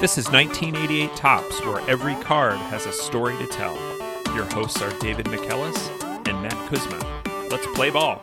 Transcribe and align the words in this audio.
This 0.00 0.18
is 0.18 0.28
1988 0.30 1.16
Topps, 1.16 1.64
where 1.64 1.80
every 1.88 2.14
card 2.16 2.58
has 2.58 2.84
a 2.84 2.92
story 2.92 3.38
to 3.38 3.46
tell. 3.46 3.74
Your 4.34 4.44
hosts 4.44 4.82
are 4.82 4.90
David 4.98 5.26
McKellis 5.26 5.88
and 6.28 6.42
Matt 6.42 6.68
Kuzma. 6.68 7.22
Let's 7.48 7.66
play 7.68 7.90
ball. 7.90 8.20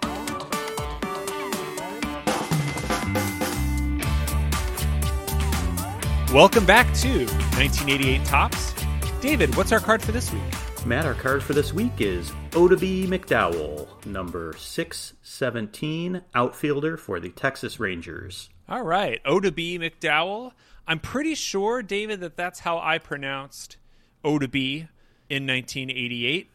Welcome 6.34 6.66
back 6.66 6.94
to 6.98 7.26
1988 7.56 8.26
Topps. 8.26 8.74
David, 9.22 9.56
what's 9.56 9.72
our 9.72 9.80
card 9.80 10.04
for 10.04 10.12
this 10.12 10.32
week? 10.32 10.42
Matt, 10.86 11.06
our 11.06 11.14
card 11.14 11.42
for 11.42 11.54
this 11.54 11.74
week 11.74 11.94
is 12.00 12.32
Oddibe 12.52 13.08
McDowell, 13.08 14.06
number 14.06 14.54
617, 14.58 16.22
outfielder 16.36 16.98
for 16.98 17.20
the 17.20 17.30
Texas 17.30 17.80
Rangers. 17.80 18.50
All 18.68 18.84
right, 18.84 19.24
Oddibe 19.24 19.80
McDowell. 19.80 20.52
I'm 20.88 21.00
pretty 21.00 21.36
sure, 21.36 21.82
David, 21.82 22.20
that 22.22 22.36
that's 22.36 22.60
how 22.60 22.80
I 22.80 22.98
pronounced 22.98 23.78
O 24.24 24.40
to 24.40 24.48
B 24.48 24.88
in 25.30 25.48
1988. 25.48 26.50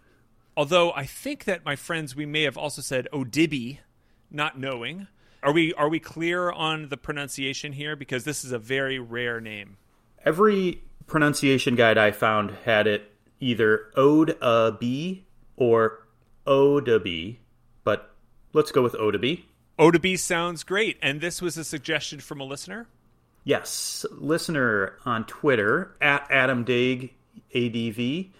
Although 0.56 0.92
I 0.92 1.04
think 1.04 1.44
that 1.44 1.64
my 1.64 1.76
friends, 1.76 2.16
we 2.16 2.26
may 2.26 2.42
have 2.42 2.56
also 2.56 2.82
said 2.82 3.08
Odibi, 3.12 3.78
not 4.30 4.58
knowing. 4.58 5.08
Are 5.42 5.52
we 5.52 5.72
are 5.74 5.88
we 5.88 6.00
clear 6.00 6.50
on 6.50 6.88
the 6.88 6.96
pronunciation 6.96 7.72
here? 7.72 7.94
Because 7.94 8.24
this 8.24 8.44
is 8.44 8.52
a 8.52 8.58
very 8.58 8.98
rare 8.98 9.40
name. 9.40 9.76
Every 10.24 10.82
pronunciation 11.06 11.76
guide 11.76 11.98
I 11.98 12.10
found 12.10 12.50
had 12.64 12.86
it 12.86 13.12
either 13.38 13.92
ode 13.96 14.36
a 14.40 14.72
b 14.72 15.26
or 15.56 16.06
Oddibe, 16.46 17.36
but 17.84 18.14
let's 18.52 18.72
go 18.72 18.82
with 18.82 18.94
Oddibe. 18.94 19.44
Oddibe 19.78 20.18
sounds 20.18 20.64
great, 20.64 20.96
and 21.02 21.20
this 21.20 21.42
was 21.42 21.56
a 21.58 21.64
suggestion 21.64 22.20
from 22.20 22.40
a 22.40 22.44
listener. 22.44 22.86
Yes, 23.46 24.04
listener 24.10 24.94
on 25.04 25.24
Twitter 25.24 25.94
at 26.00 26.26
Adam 26.32 26.64
Daig 26.64 27.12
ADV 27.54 28.32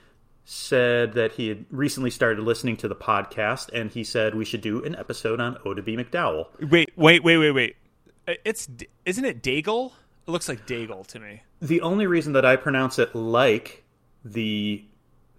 said 0.45 1.13
that 1.13 1.31
he 1.31 1.49
had 1.49 1.65
recently 1.71 2.11
started 2.11 2.43
listening 2.43 2.77
to 2.79 2.89
the 2.89 2.97
podcast, 2.97 3.71
and 3.73 3.89
he 3.89 4.03
said 4.03 4.35
we 4.35 4.45
should 4.45 4.63
do 4.63 4.83
an 4.83 4.97
episode 4.97 5.41
on 5.41 5.55
Oddibe 5.65 5.97
McDowell. 5.97 6.49
Wait, 6.73 6.91
wait, 6.97 7.23
wait, 7.23 7.39
wait, 7.39 7.53
wait. 7.53 7.77
It's 8.45 8.69
isn't 9.05 9.25
it 9.25 9.45
Daigle? 9.45 9.93
It 10.27 10.31
looks 10.33 10.49
like 10.49 10.67
Daigle 10.67 11.07
to 11.07 11.21
me. 11.21 11.45
The 11.63 11.83
only 11.83 12.09
reason 12.09 12.33
that 12.33 12.45
I 12.45 12.57
pronounce 12.57 12.99
it 12.99 13.15
like 13.15 13.85
the 14.25 14.85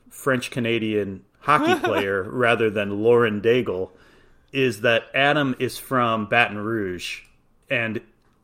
French 0.09 0.49
Canadian 0.49 1.25
hockey 1.39 1.77
player 1.85 2.23
rather 2.23 2.69
than 2.69 3.03
Lauren 3.03 3.41
Daigle 3.41 3.89
is 4.53 4.79
that 4.79 5.07
Adam 5.13 5.57
is 5.59 5.77
from 5.77 6.27
Baton 6.27 6.57
Rouge 6.57 7.23
and 7.69 7.99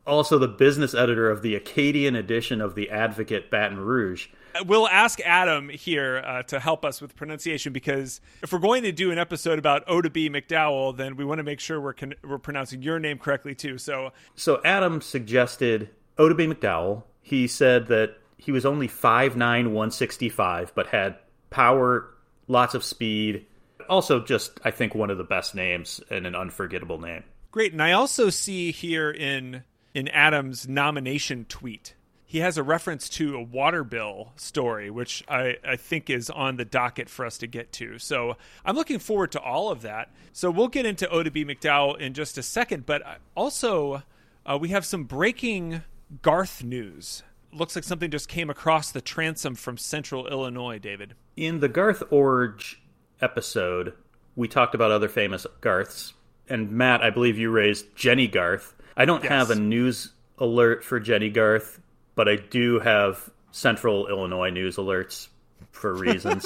also 0.05 0.37
the 0.37 0.47
business 0.47 0.93
editor 0.93 1.29
of 1.29 1.41
the 1.41 1.55
Acadian 1.55 2.15
edition 2.15 2.61
of 2.61 2.75
the 2.75 2.89
Advocate 2.89 3.49
Baton 3.49 3.79
Rouge. 3.79 4.27
We'll 4.65 4.87
ask 4.87 5.19
Adam 5.21 5.69
here 5.69 6.23
uh, 6.25 6.43
to 6.43 6.59
help 6.59 6.85
us 6.85 7.01
with 7.01 7.15
pronunciation 7.15 7.73
because 7.73 8.21
if 8.43 8.51
we're 8.51 8.59
going 8.59 8.83
to 8.83 8.91
do 8.91 9.11
an 9.11 9.17
episode 9.17 9.57
about 9.57 9.87
Oddibe 9.87 10.29
McDowell, 10.29 10.95
then 10.95 11.15
we 11.15 11.25
want 11.25 11.39
to 11.39 11.43
make 11.43 11.59
sure 11.59 11.81
we're 11.81 11.93
con- 11.93 12.13
we're 12.23 12.37
pronouncing 12.37 12.81
your 12.81 12.99
name 12.99 13.17
correctly 13.17 13.55
too. 13.55 13.77
So, 13.77 14.11
so 14.35 14.61
Adam 14.63 15.01
suggested 15.01 15.89
Oddibe 16.17 16.53
McDowell. 16.53 17.03
He 17.21 17.47
said 17.47 17.88
that 17.88 18.17
he 18.38 18.51
was 18.51 18.65
only 18.65 18.88
5'9", 18.88 19.35
165, 19.38 20.73
but 20.75 20.88
had 20.88 21.15
power, 21.49 22.13
lots 22.47 22.75
of 22.75 22.83
speed. 22.83 23.47
Also, 23.89 24.19
just 24.19 24.59
I 24.63 24.71
think 24.71 24.93
one 24.93 25.09
of 25.09 25.17
the 25.17 25.23
best 25.23 25.55
names 25.55 25.99
and 26.11 26.27
an 26.27 26.35
unforgettable 26.35 26.99
name. 26.99 27.23
Great, 27.51 27.71
and 27.71 27.81
I 27.81 27.93
also 27.93 28.29
see 28.29 28.71
here 28.71 29.09
in 29.09 29.63
in 29.94 30.08
Adam's 30.09 30.67
nomination 30.67 31.45
tweet 31.45 31.95
he 32.33 32.39
has 32.39 32.58
a 32.58 32.63
reference 32.63 33.09
to 33.09 33.36
a 33.36 33.44
water 33.44 33.83
bill 33.83 34.33
story, 34.38 34.89
which 34.89 35.23
I, 35.30 35.58
I 35.63 35.75
think 35.75 36.09
is 36.09 36.31
on 36.31 36.58
the 36.58 36.66
docket 36.66 37.08
for 37.08 37.28
us 37.28 37.38
to 37.38 37.45
get 37.45 37.72
to. 37.73 38.00
So 38.00 38.38
I'm 38.66 38.75
looking 38.75 38.97
forward 38.97 39.31
to 39.34 39.40
all 39.40 39.69
of 39.69 39.84
that. 39.84 40.09
So 40.31 40.50
we'll 40.50 40.67
get 40.67 40.88
into 40.88 41.06
Oddibe 41.06 41.45
McDowell 41.45 42.00
in 42.00 42.16
just 42.16 42.40
a 42.40 42.41
second, 42.41 42.88
but 42.88 43.03
also 43.35 44.01
uh, 44.47 44.57
we 44.59 44.69
have 44.69 44.84
some 44.84 45.03
breaking 45.03 45.84
Garth 46.23 46.63
news. 46.63 47.22
Looks 47.51 47.75
like 47.75 47.84
something 47.84 48.09
just 48.09 48.29
came 48.29 48.50
across 48.50 48.90
the 48.90 49.00
transom 49.00 49.53
from 49.53 49.78
Central 49.78 50.25
Illinois, 50.25 50.79
David. 50.79 51.13
In 51.38 51.59
the 51.59 51.69
Garth 51.69 52.01
Iorg 52.09 52.78
episode, 53.22 53.94
we 54.35 54.47
talked 54.47 54.73
about 54.73 54.90
other 54.90 55.07
famous 55.07 55.46
Garths. 55.62 56.13
And 56.50 56.72
Matt, 56.72 57.03
I 57.03 57.12
believe 57.12 57.38
you 57.38 57.51
raised 57.51 57.96
Jennie 57.96 58.28
Garth. 58.28 58.73
I 58.95 59.05
don't 59.05 59.23
yes. 59.23 59.31
have 59.31 59.49
a 59.51 59.55
news 59.55 60.11
alert 60.37 60.83
for 60.83 60.99
Jennie 60.99 61.29
Garth 61.29 61.79
but 62.15 62.27
I 62.27 62.35
do 62.35 62.79
have 62.79 63.29
Central 63.51 64.07
Illinois 64.07 64.49
news 64.49 64.77
alerts 64.77 65.27
for 65.71 65.93
reasons. 65.93 66.45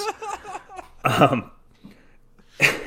um, 1.04 1.50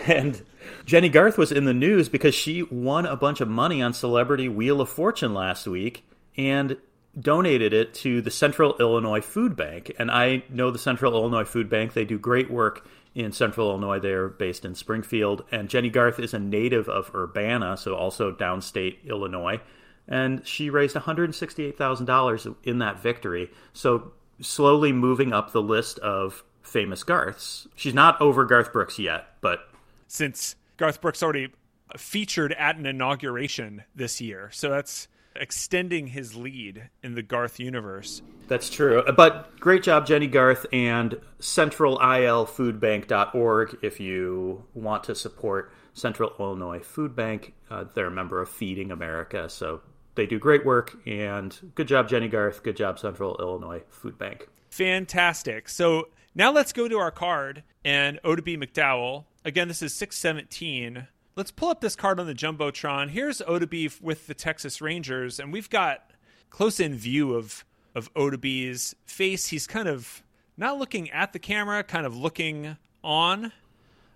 and 0.06 0.42
Jennie 0.86 1.10
Garth 1.10 1.38
was 1.38 1.52
in 1.52 1.66
the 1.66 1.74
news 1.74 2.10
because 2.10 2.36
she 2.36 2.64
won 2.64 3.06
a 3.06 3.16
bunch 3.16 3.42
of 3.42 3.48
money 3.48 3.82
on 3.82 3.94
Celebrity 3.94 4.50
Wheel 4.50 4.82
of 4.82 4.90
Fortune 4.90 5.34
last 5.34 5.68
week 5.68 6.04
and 6.38 6.78
donated 7.20 7.74
it 7.74 7.94
to 7.94 8.22
the 8.22 8.32
Central 8.32 8.76
Illinois 8.80 9.22
Food 9.22 9.56
Bank. 9.56 9.94
And 10.00 10.10
I 10.10 10.44
know 10.50 10.72
the 10.72 10.80
Central 10.80 11.14
Illinois 11.14 11.44
Food 11.44 11.70
Bank. 11.70 11.94
They 11.94 12.06
do 12.06 12.18
great 12.18 12.50
work 12.50 12.88
in 13.14 13.32
Central 13.32 13.70
Illinois. 13.70 14.00
They're 14.00 14.30
based 14.30 14.66
in 14.66 14.76
Springfield. 14.76 15.44
And 15.52 15.70
Jennie 15.70 15.90
Garth 15.90 16.20
is 16.20 16.34
a 16.34 16.40
native 16.40 16.88
of 16.90 17.14
Urbana, 17.14 17.78
so 17.78 17.96
also 17.96 18.32
downstate 18.32 19.04
Illinois 19.06 19.60
and 20.08 20.46
she 20.46 20.70
raised 20.70 20.96
$168,000 20.96 22.56
in 22.64 22.80
that 22.80 23.02
victory. 23.02 23.50
So 23.74 24.12
slowly 24.42 24.92
moving 24.92 25.34
up 25.34 25.52
the 25.52 25.62
list 25.62 26.00
of 26.00 26.44
famous 26.62 27.04
Garths. 27.04 27.68
She's 27.76 27.94
not 27.94 28.20
over 28.22 28.46
Garth 28.46 28.74
Brooks 28.74 29.00
yet, 29.00 29.28
but 29.42 29.70
since 30.08 30.56
Garth 30.78 31.02
Brooks 31.02 31.24
already 31.24 31.54
featured 31.98 32.54
at 32.54 32.76
an 32.76 32.86
inauguration 32.86 33.84
this 33.96 34.20
year, 34.22 34.50
so 34.52 34.70
that's 34.70 35.08
extending 35.36 36.08
his 36.08 36.36
lead 36.36 36.90
in 37.04 37.16
the 37.16 37.22
Garth 37.22 37.60
universe. 37.60 38.22
That's 38.48 38.70
true. 38.70 39.04
But 39.16 39.60
great 39.60 39.84
job, 39.84 40.06
Jennie 40.06 40.28
Garth 40.28 40.66
and 40.74 41.20
centralilfoodbank.org 41.40 43.78
if 43.82 44.00
you 44.00 44.66
want 44.74 45.04
to 45.06 45.16
support 45.16 45.74
Central 45.94 46.34
Illinois 46.40 46.80
Food 46.80 47.16
Bank. 47.16 47.54
Uh, 47.70 47.86
they're 47.94 48.08
a 48.08 48.12
member 48.12 48.42
of 48.42 48.50
Feeding 48.50 48.92
America, 48.92 49.48
so 49.50 49.82
they 50.16 50.26
do 50.26 50.40
great 50.40 50.66
work. 50.66 50.98
And 51.06 51.72
good 51.76 51.88
job, 51.88 52.10
Jennie 52.10 52.28
Garth. 52.28 52.64
Good 52.64 52.76
job, 52.76 53.00
Central 53.00 53.38
Illinois 53.40 53.84
Food 53.90 54.18
Bank. 54.18 54.48
Fantastic. 54.70 55.70
So 55.70 56.10
now 56.36 56.52
let's 56.52 56.74
go 56.74 56.88
to 56.88 56.98
our 56.98 57.12
card 57.12 57.64
and 57.84 58.20
Oddibe 58.24 58.58
McDowell. 58.58 59.26
Again, 59.44 59.68
this 59.68 59.82
is 59.82 59.94
617. 59.94 61.08
Let's 61.36 61.52
pull 61.52 61.70
up 61.70 61.82
this 61.82 61.96
card 61.96 62.20
on 62.20 62.28
the 62.28 62.34
Jumbotron. 62.34 63.10
Here's 63.10 63.40
Oddibe 63.42 64.02
with 64.02 64.28
the 64.28 64.34
Texas 64.34 64.82
Rangers, 64.82 65.40
and 65.40 65.54
we've 65.54 65.70
got 65.70 66.12
close 66.50 66.80
in 66.80 66.96
view 66.96 67.34
of, 67.36 67.64
of 67.96 68.14
Oddibe's 68.14 68.96
face. 69.06 69.48
He's 69.48 69.66
kind 69.66 69.88
of 69.88 70.24
not 70.58 70.78
looking 70.78 71.10
at 71.12 71.32
the 71.32 71.40
camera, 71.40 71.84
kind 71.84 72.06
of 72.06 72.16
looking 72.18 72.76
on. 73.04 73.54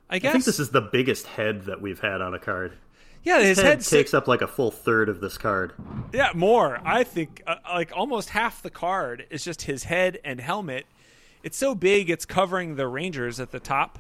I 0.10 0.20
guess. 0.20 0.30
I 0.30 0.34
think 0.34 0.46
this 0.46 0.60
is 0.60 0.70
the 0.70 0.82
biggest 0.82 1.26
head 1.26 1.64
that 1.64 1.82
we've 1.82 2.00
had 2.00 2.22
on 2.22 2.34
a 2.34 2.40
card. 2.40 2.74
Yeah, 3.24 3.42
his, 3.42 3.58
head, 3.58 3.66
head 3.66 3.82
takes 3.82 4.14
up 4.14 4.28
like 4.28 4.42
a 4.42 4.48
full 4.48 4.70
third 4.70 5.10
of 5.10 5.20
this 5.20 5.38
card. 5.38 5.74
Yeah, 6.14 6.30
more. 6.36 6.80
I 6.86 7.04
think 7.04 7.42
uh, 7.48 7.56
like 7.74 7.92
almost 7.96 8.30
half 8.30 8.62
the 8.62 8.70
card 8.70 9.26
is 9.32 9.44
just 9.44 9.64
his 9.64 9.86
head 9.86 10.20
and 10.24 10.40
helmet. 10.40 10.86
It's 11.42 11.58
so 11.58 11.74
big, 11.74 12.10
it's 12.10 12.26
covering 12.26 12.76
the 12.76 12.88
Rangers 12.88 13.40
at 13.40 13.52
the 13.52 13.60
top. 13.60 13.98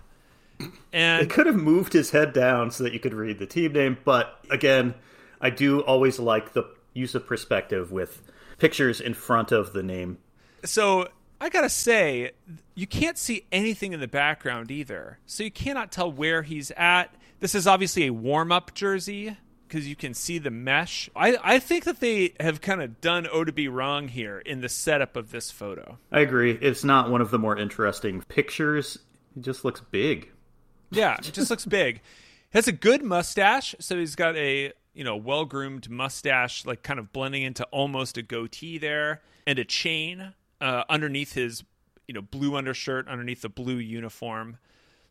And 0.93 1.21
they 1.21 1.27
could 1.27 1.45
have 1.45 1.55
moved 1.55 1.93
his 1.93 2.11
head 2.11 2.33
down 2.33 2.71
so 2.71 2.83
that 2.83 2.93
you 2.93 2.99
could 2.99 3.13
read 3.13 3.39
the 3.39 3.45
team 3.45 3.73
name, 3.73 3.97
but 4.05 4.39
again, 4.49 4.93
I 5.41 5.49
do 5.49 5.81
always 5.81 6.19
like 6.19 6.53
the 6.53 6.63
use 6.93 7.15
of 7.15 7.27
perspective 7.27 7.91
with 7.91 8.21
pictures 8.57 9.01
in 9.01 9.13
front 9.13 9.51
of 9.51 9.73
the 9.73 9.83
name. 9.83 10.17
So 10.63 11.09
I 11.41 11.49
gotta 11.49 11.69
say, 11.69 12.31
you 12.73 12.87
can't 12.87 13.17
see 13.17 13.45
anything 13.51 13.93
in 13.93 13.99
the 13.99 14.07
background 14.07 14.71
either, 14.71 15.19
so 15.25 15.43
you 15.43 15.51
cannot 15.51 15.91
tell 15.91 16.11
where 16.11 16.43
he's 16.43 16.71
at. 16.71 17.13
This 17.41 17.53
is 17.53 17.67
obviously 17.67 18.07
a 18.07 18.13
warm 18.13 18.51
up 18.51 18.73
jersey 18.73 19.37
because 19.67 19.87
you 19.87 19.95
can 19.95 20.13
see 20.13 20.37
the 20.37 20.51
mesh. 20.51 21.09
I, 21.15 21.37
I 21.43 21.59
think 21.59 21.83
that 21.83 21.99
they 21.99 22.33
have 22.39 22.61
kind 22.61 22.81
of 22.81 23.01
done 23.01 23.27
O 23.31 23.43
to 23.43 23.51
be 23.51 23.67
wrong 23.67 24.07
here 24.07 24.39
in 24.39 24.61
the 24.61 24.69
setup 24.69 25.15
of 25.15 25.31
this 25.31 25.51
photo. 25.51 25.97
I 26.11 26.21
agree. 26.21 26.57
It's 26.61 26.83
not 26.83 27.09
one 27.11 27.21
of 27.21 27.31
the 27.31 27.39
more 27.39 27.57
interesting 27.57 28.21
pictures. 28.21 28.97
It 29.35 29.41
just 29.41 29.65
looks 29.65 29.81
big. 29.91 30.31
Yeah, 30.91 31.15
it 31.15 31.33
just 31.33 31.49
looks 31.49 31.65
big. 31.65 32.01
Has 32.51 32.67
a 32.67 32.71
good 32.71 33.03
mustache, 33.03 33.75
so 33.79 33.97
he's 33.97 34.15
got 34.15 34.35
a 34.35 34.71
you 34.93 35.03
know 35.03 35.15
well 35.15 35.45
groomed 35.45 35.89
mustache, 35.89 36.65
like 36.65 36.83
kind 36.83 36.99
of 36.99 37.11
blending 37.11 37.43
into 37.43 37.65
almost 37.65 38.17
a 38.17 38.21
goatee 38.21 38.77
there, 38.77 39.21
and 39.45 39.59
a 39.59 39.65
chain 39.65 40.33
uh, 40.61 40.83
underneath 40.89 41.33
his 41.33 41.63
you 42.07 42.13
know 42.13 42.21
blue 42.21 42.55
undershirt, 42.55 43.07
underneath 43.07 43.41
the 43.41 43.49
blue 43.49 43.77
uniform. 43.77 44.57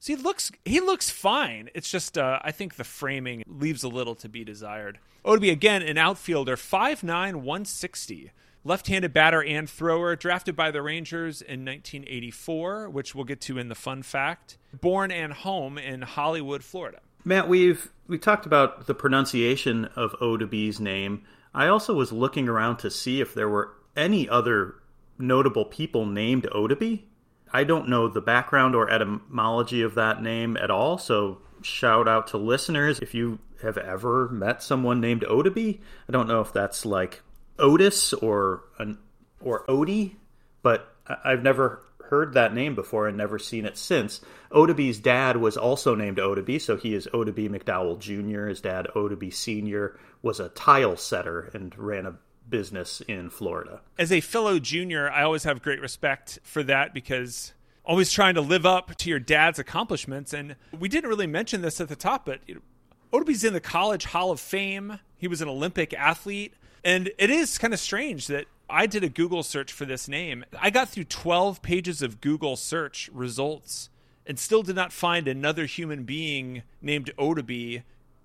So 0.00 0.16
he 0.16 0.22
looks 0.22 0.52
he 0.64 0.80
looks 0.80 1.10
fine. 1.10 1.70
It's 1.74 1.90
just 1.90 2.18
uh, 2.18 2.38
I 2.42 2.50
think 2.50 2.76
the 2.76 2.84
framing 2.84 3.42
leaves 3.46 3.82
a 3.82 3.88
little 3.88 4.14
to 4.16 4.28
be 4.28 4.44
desired. 4.44 4.98
Oddibe 5.24 5.50
again 5.50 5.80
an 5.80 5.96
outfielder, 5.96 6.56
5'9", 6.56 7.36
160. 7.36 8.30
Left 8.66 8.88
handed 8.88 9.12
batter 9.12 9.42
and 9.44 9.68
thrower, 9.68 10.16
drafted 10.16 10.56
by 10.56 10.70
the 10.70 10.80
Rangers 10.80 11.42
in 11.42 11.66
1984, 11.66 12.88
which 12.88 13.14
we'll 13.14 13.24
get 13.24 13.42
to 13.42 13.58
in 13.58 13.68
the 13.68 13.74
fun 13.74 14.02
fact. 14.02 14.56
Born 14.72 15.10
and 15.10 15.34
home 15.34 15.76
in 15.76 16.00
Hollywood, 16.00 16.64
Florida. 16.64 17.00
Matt, 17.26 17.46
we've 17.46 17.92
we 18.06 18.18
talked 18.18 18.46
about 18.46 18.86
the 18.86 18.94
pronunciation 18.94 19.84
of 19.96 20.12
Oddibe's 20.18 20.80
name. 20.80 21.24
I 21.54 21.68
also 21.68 21.92
was 21.92 22.10
looking 22.10 22.48
around 22.48 22.78
to 22.78 22.90
see 22.90 23.20
if 23.20 23.34
there 23.34 23.50
were 23.50 23.74
any 23.96 24.28
other 24.30 24.76
notable 25.18 25.66
people 25.66 26.06
named 26.06 26.44
Oddibe. 26.54 27.02
I 27.52 27.64
don't 27.64 27.88
know 27.88 28.08
the 28.08 28.22
background 28.22 28.74
or 28.74 28.90
etymology 28.90 29.82
of 29.82 29.94
that 29.94 30.22
name 30.22 30.56
at 30.56 30.70
all, 30.70 30.96
so 30.96 31.38
shout 31.62 32.08
out 32.08 32.28
to 32.28 32.38
listeners 32.38 32.98
if 32.98 33.14
you 33.14 33.38
have 33.62 33.76
ever 33.78 34.28
met 34.30 34.62
someone 34.62 35.00
named 35.00 35.22
Oddibe. 35.22 35.80
I 36.08 36.12
don't 36.12 36.28
know 36.28 36.40
if 36.40 36.52
that's 36.52 36.86
like 36.86 37.22
Otis 37.58 38.12
or 38.12 38.64
an 38.78 38.98
or 39.40 39.64
Odie, 39.66 40.14
but 40.62 40.94
I've 41.06 41.42
never 41.42 41.82
heard 42.08 42.34
that 42.34 42.54
name 42.54 42.74
before 42.74 43.08
and 43.08 43.16
never 43.16 43.38
seen 43.38 43.64
it 43.64 43.76
since. 43.76 44.20
Oddibe's 44.50 44.98
dad 44.98 45.36
was 45.36 45.56
also 45.56 45.94
named 45.94 46.18
Oddibe, 46.18 46.60
so 46.60 46.76
he 46.76 46.94
is 46.94 47.08
Oddibe 47.12 47.48
McDowell 47.48 47.98
Jr. 47.98 48.46
His 48.46 48.60
dad, 48.60 48.88
Oddibe 48.94 49.32
Sr., 49.32 49.98
was 50.22 50.40
a 50.40 50.48
tile 50.50 50.96
setter 50.96 51.50
and 51.54 51.76
ran 51.78 52.06
a 52.06 52.16
business 52.48 53.00
in 53.02 53.30
Florida. 53.30 53.80
As 53.98 54.12
a 54.12 54.20
fellow 54.20 54.58
junior, 54.58 55.10
I 55.10 55.22
always 55.22 55.44
have 55.44 55.62
great 55.62 55.80
respect 55.80 56.38
for 56.42 56.62
that 56.64 56.92
because 56.94 57.52
always 57.84 58.12
trying 58.12 58.34
to 58.34 58.40
live 58.40 58.64
up 58.64 58.94
to 58.96 59.10
your 59.10 59.18
dad's 59.18 59.58
accomplishments. 59.58 60.32
And 60.32 60.56
we 60.78 60.88
didn't 60.88 61.10
really 61.10 61.26
mention 61.26 61.62
this 61.62 61.80
at 61.80 61.88
the 61.88 61.96
top, 61.96 62.26
but 62.26 62.40
Oddibe's 63.12 63.44
in 63.44 63.52
the 63.52 63.60
College 63.60 64.04
Hall 64.06 64.30
of 64.30 64.40
Fame. 64.40 64.98
He 65.16 65.28
was 65.28 65.40
an 65.42 65.48
Olympic 65.48 65.92
athlete. 65.94 66.54
And 66.84 67.10
it 67.18 67.30
is 67.30 67.58
kind 67.58 67.72
of 67.72 67.80
strange 67.80 68.26
that 68.26 68.46
I 68.68 68.86
did 68.86 69.02
a 69.02 69.08
Google 69.08 69.42
search 69.42 69.72
for 69.72 69.84
this 69.84 70.08
name. 70.08 70.44
I 70.60 70.70
got 70.70 70.88
through 70.88 71.04
12 71.04 71.62
pages 71.62 72.02
of 72.02 72.20
Google 72.20 72.56
search 72.56 73.10
results 73.12 73.90
and 74.26 74.38
still 74.38 74.62
did 74.62 74.76
not 74.76 74.92
find 74.92 75.28
another 75.28 75.66
human 75.66 76.04
being 76.04 76.62
named 76.80 77.10
Oddibe 77.18 77.82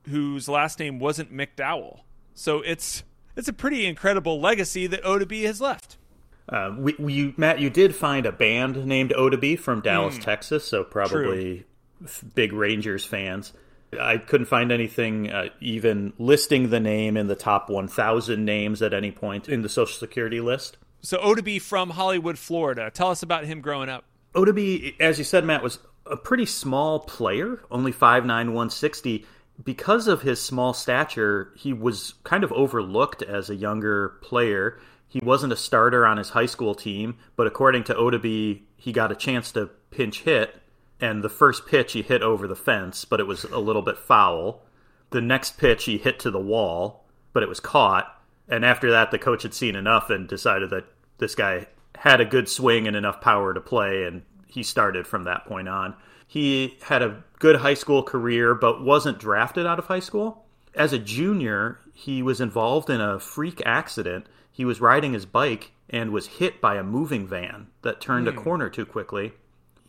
whose 0.10 0.48
last 0.48 0.80
name 0.80 1.00
wasn't 1.00 1.34
McDowell. 1.34 2.02
So 2.34 2.62
it's 2.62 3.04
it's 3.36 3.48
a 3.48 3.54
pretty 3.54 3.86
incredible 3.86 4.40
legacy 4.42 4.88
that 4.88 5.04
Oddibe 5.04 5.46
has 5.46 5.62
left. 5.62 5.98
Uh, 6.48 6.74
we, 6.78 6.96
we, 6.98 7.34
Matt, 7.38 7.60
you 7.60 7.70
did 7.70 7.96
find 7.96 8.26
a 8.26 8.32
band 8.32 8.86
named 8.86 9.12
Oddibe 9.12 9.60
from 9.60 9.82
Dallas, 9.82 10.18
mm, 10.18 10.24
Texas, 10.24 10.66
so 10.66 10.84
probably 10.84 11.66
big 12.34 12.54
Rangers 12.54 13.06
fans. 13.06 13.54
I 14.00 14.18
couldn't 14.18 14.48
find 14.48 14.72
anything 14.72 15.32
uh, 15.32 15.50
even 15.62 16.14
listing 16.18 16.70
the 16.70 16.80
name 16.80 17.18
in 17.18 17.28
the 17.28 17.36
top 17.36 17.70
1,000 17.70 18.44
names 18.44 18.82
at 18.82 18.94
any 18.94 19.12
point 19.12 19.50
in 19.50 19.62
the 19.62 19.70
Social 19.70 19.98
Security 19.98 20.42
list. 20.42 20.78
So 21.02 21.18
Oddibe 21.18 21.62
from 21.62 21.92
Hollywood, 21.92 22.38
Florida. 22.38 22.92
Tell 22.92 23.10
us 23.10 23.24
about 23.24 23.46
him 23.46 23.62
growing 23.62 23.90
up. 23.90 24.04
Oddibe, 24.36 24.96
as 25.00 25.18
you 25.18 25.24
said, 25.24 25.46
Matt, 25.46 25.64
was 25.64 25.80
a 26.06 26.18
pretty 26.18 26.46
small 26.46 27.00
player, 27.00 27.62
only 27.72 27.92
5'9", 27.92 28.26
160. 28.28 29.26
Because 29.64 30.08
of 30.08 30.22
his 30.22 30.42
small 30.42 30.74
stature, 30.74 31.52
he 31.56 31.74
was 31.74 32.16
kind 32.24 32.44
of 32.44 32.52
overlooked 32.52 33.22
as 33.22 33.50
a 33.50 33.56
younger 33.56 34.10
player. 34.22 34.80
He 35.08 35.20
wasn't 35.24 35.54
a 35.54 35.58
starter 35.58 36.06
on 36.06 36.18
his 36.18 36.30
high 36.30 36.46
school 36.46 36.76
team, 36.76 37.18
but 37.36 37.48
according 37.48 37.86
to 37.86 37.94
Oddibe, 37.96 38.62
he 38.78 38.92
got 38.92 39.12
a 39.12 39.16
chance 39.16 39.52
to 39.54 39.70
pinch 39.92 40.22
hit 40.22 40.56
and 41.02 41.24
the 41.24 41.30
first 41.30 41.66
pitch 41.66 41.94
he 41.94 42.02
hit 42.02 42.22
over 42.22 42.48
the 42.48 42.56
fence, 42.56 43.06
but 43.06 43.20
it 43.20 43.28
was 43.28 43.46
a 43.46 43.60
little 43.60 43.82
bit 43.82 43.98
foul. 43.98 44.62
The 45.12 45.22
next 45.22 45.58
pitch 45.58 45.86
he 45.86 45.98
hit 45.98 46.20
to 46.20 46.32
the 46.32 46.40
wall, 46.40 47.06
but 47.34 47.44
it 47.44 47.50
was 47.50 47.60
caught. 47.60 48.22
And 48.48 48.66
after 48.66 48.92
that, 48.92 49.12
the 49.12 49.20
coach 49.20 49.44
had 49.44 49.54
seen 49.54 49.76
enough 49.76 50.10
and 50.10 50.28
decided 50.28 50.72
that 50.72 50.86
this 51.18 51.36
guy 51.36 51.68
had 51.96 52.22
a 52.22 52.26
good 52.26 52.50
swing 52.50 52.88
and 52.88 52.96
enough 52.96 53.22
power 53.22 53.54
to 53.54 53.62
play, 53.62 54.04
and 54.04 54.24
he 54.48 54.64
started 54.64 55.08
from 55.08 55.24
that 55.24 55.46
point 55.46 55.70
on. 55.70 55.96
He 56.28 56.78
had 56.84 57.02
a 57.02 57.24
good 57.40 57.58
high 57.58 57.74
school 57.74 58.04
career, 58.04 58.54
but 58.54 58.84
wasn't 58.84 59.20
drafted 59.20 59.66
out 59.66 59.80
of 59.80 59.86
high 59.86 60.00
school. 60.00 60.46
As 60.76 60.94
a 60.94 61.00
junior, 61.00 61.80
he 61.94 62.22
was 62.22 62.42
involved 62.42 62.90
in 62.90 63.02
a 63.02 63.20
freak 63.20 63.62
accident. 63.66 64.28
He 64.52 64.66
was 64.66 64.82
riding 64.82 65.14
his 65.14 65.26
bike 65.26 65.72
and 65.90 66.12
was 66.12 66.28
hit 66.28 66.62
by 66.62 66.76
a 66.76 66.84
moving 66.84 67.28
van 67.28 67.68
that 67.82 68.00
turned 68.00 68.28
mm. 68.28 68.30
a 68.30 68.34
hmm. 68.34 68.44
corner 68.44 68.70
too 68.70 68.86
quickly 68.86 69.34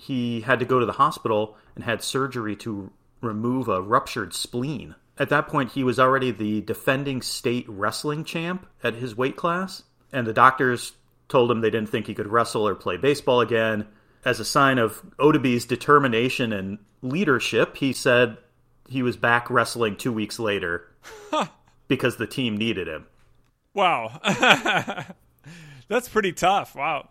he 0.00 0.40
had 0.40 0.58
to 0.60 0.64
go 0.64 0.80
to 0.80 0.86
the 0.86 0.92
hospital 0.92 1.56
and 1.74 1.84
had 1.84 2.02
surgery 2.02 2.56
to 2.56 2.90
remove 3.20 3.68
a 3.68 3.82
ruptured 3.82 4.32
spleen. 4.32 4.94
At 5.18 5.28
that 5.28 5.48
point, 5.48 5.72
he 5.72 5.84
was 5.84 6.00
already 6.00 6.30
the 6.30 6.62
defending 6.62 7.20
state 7.20 7.66
wrestling 7.68 8.24
champ 8.24 8.66
at 8.82 8.94
his 8.94 9.14
weight 9.14 9.36
class, 9.36 9.82
and 10.10 10.26
the 10.26 10.32
doctors 10.32 10.92
told 11.28 11.50
him 11.50 11.60
they 11.60 11.68
didn't 11.68 11.90
think 11.90 12.06
he 12.06 12.14
could 12.14 12.28
wrestle 12.28 12.66
or 12.66 12.74
play 12.74 12.96
baseball 12.96 13.42
again. 13.42 13.86
As 14.24 14.40
a 14.40 14.44
sign 14.44 14.78
of 14.78 15.02
Oddibe's 15.18 15.66
determination 15.66 16.54
and 16.54 16.78
leadership, 17.02 17.76
he 17.76 17.92
said 17.92 18.38
he 18.88 19.02
was 19.02 19.18
back 19.18 19.50
wrestling 19.50 19.96
two 19.96 20.14
weeks 20.14 20.38
later 20.38 20.88
because 21.88 22.16
the 22.16 22.26
team 22.26 22.56
needed 22.56 22.88
him. 22.88 23.06
Wow. 23.74 24.18
That's 25.88 26.08
pretty 26.08 26.32
tough. 26.32 26.74
Wow 26.74 27.08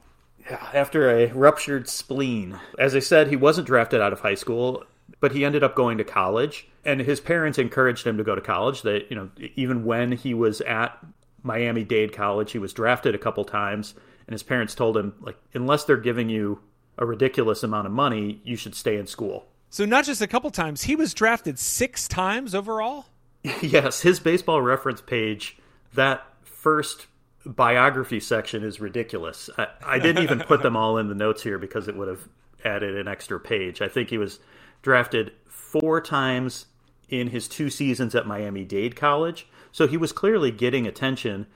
after 0.52 1.10
a 1.10 1.28
ruptured 1.28 1.88
spleen. 1.88 2.60
As 2.78 2.96
I 2.96 3.00
said, 3.00 3.28
he 3.28 3.36
wasn't 3.36 3.68
drafted 3.68 4.02
out 4.02 4.14
of 4.14 4.22
high 4.22 4.36
school, 4.36 4.84
but 5.20 5.32
he 5.32 5.46
ended 5.46 5.64
up 5.64 5.76
going 5.76 5.98
to 5.98 6.04
college, 6.04 6.68
and 6.86 7.00
his 7.02 7.20
parents 7.20 7.58
encouraged 7.58 8.06
him 8.06 8.18
to 8.18 8.24
go 8.24 8.36
to 8.36 8.42
college. 8.42 8.82
That 8.84 9.10
you 9.10 9.16
know, 9.16 9.30
even 9.56 9.86
when 9.86 10.12
he 10.12 10.34
was 10.34 10.62
at 10.62 10.98
Miami 11.44 11.84
Dade 11.84 12.14
College, 12.14 12.52
he 12.52 12.60
was 12.60 12.74
drafted 12.74 13.16
a 13.16 13.20
couple 13.20 13.46
times, 13.46 13.94
and 14.28 14.34
his 14.34 14.44
parents 14.44 14.76
told 14.76 14.98
him 14.98 15.14
like, 15.22 15.38
unless 15.54 15.84
they're 15.86 15.98
giving 15.98 16.30
you 16.30 16.60
a 16.98 17.06
ridiculous 17.06 17.64
amount 17.64 17.88
of 17.88 17.94
money, 17.94 18.42
you 18.44 18.56
should 18.56 18.76
stay 18.76 18.98
in 18.98 19.08
school. 19.08 19.48
So 19.70 19.86
not 19.86 20.06
just 20.06 20.22
a 20.22 20.28
couple 20.28 20.50
times, 20.52 20.84
he 20.84 20.96
was 20.96 21.14
drafted 21.14 21.60
six 21.60 22.08
times 22.08 22.54
overall. 22.54 23.06
yes, 23.62 24.02
his 24.02 24.20
baseball 24.20 24.62
reference 24.62 25.02
page 25.02 25.58
that 25.94 26.26
first 26.44 27.08
biography 27.46 28.20
section 28.20 28.64
is 28.64 28.80
ridiculous. 28.80 29.50
I, 29.58 29.68
I 29.86 30.00
didn't 30.00 30.24
even 30.24 30.40
put 30.40 30.62
them 30.62 30.76
all 30.76 30.98
in 30.98 31.08
the 31.08 31.16
notes 31.16 31.44
here 31.44 31.58
because 31.58 31.88
it 31.88 31.96
would 31.96 32.08
have 32.08 32.28
added 32.66 32.98
an 32.98 33.08
extra 33.08 33.40
page. 33.40 33.82
I 33.82 33.88
think 33.88 34.10
he 34.10 34.18
was 34.18 34.40
drafted 34.82 35.32
four 35.48 36.02
times 36.02 36.66
in 37.08 37.28
his 37.28 37.48
two 37.48 37.70
seasons 37.70 38.14
at 38.16 38.28
Miami 38.28 38.64
Dade 38.64 38.96
College, 38.96 39.48
so 39.72 39.88
he 39.88 39.98
was 39.98 40.12
clearly 40.12 40.52
getting 40.52 40.86
attention. 40.86 41.48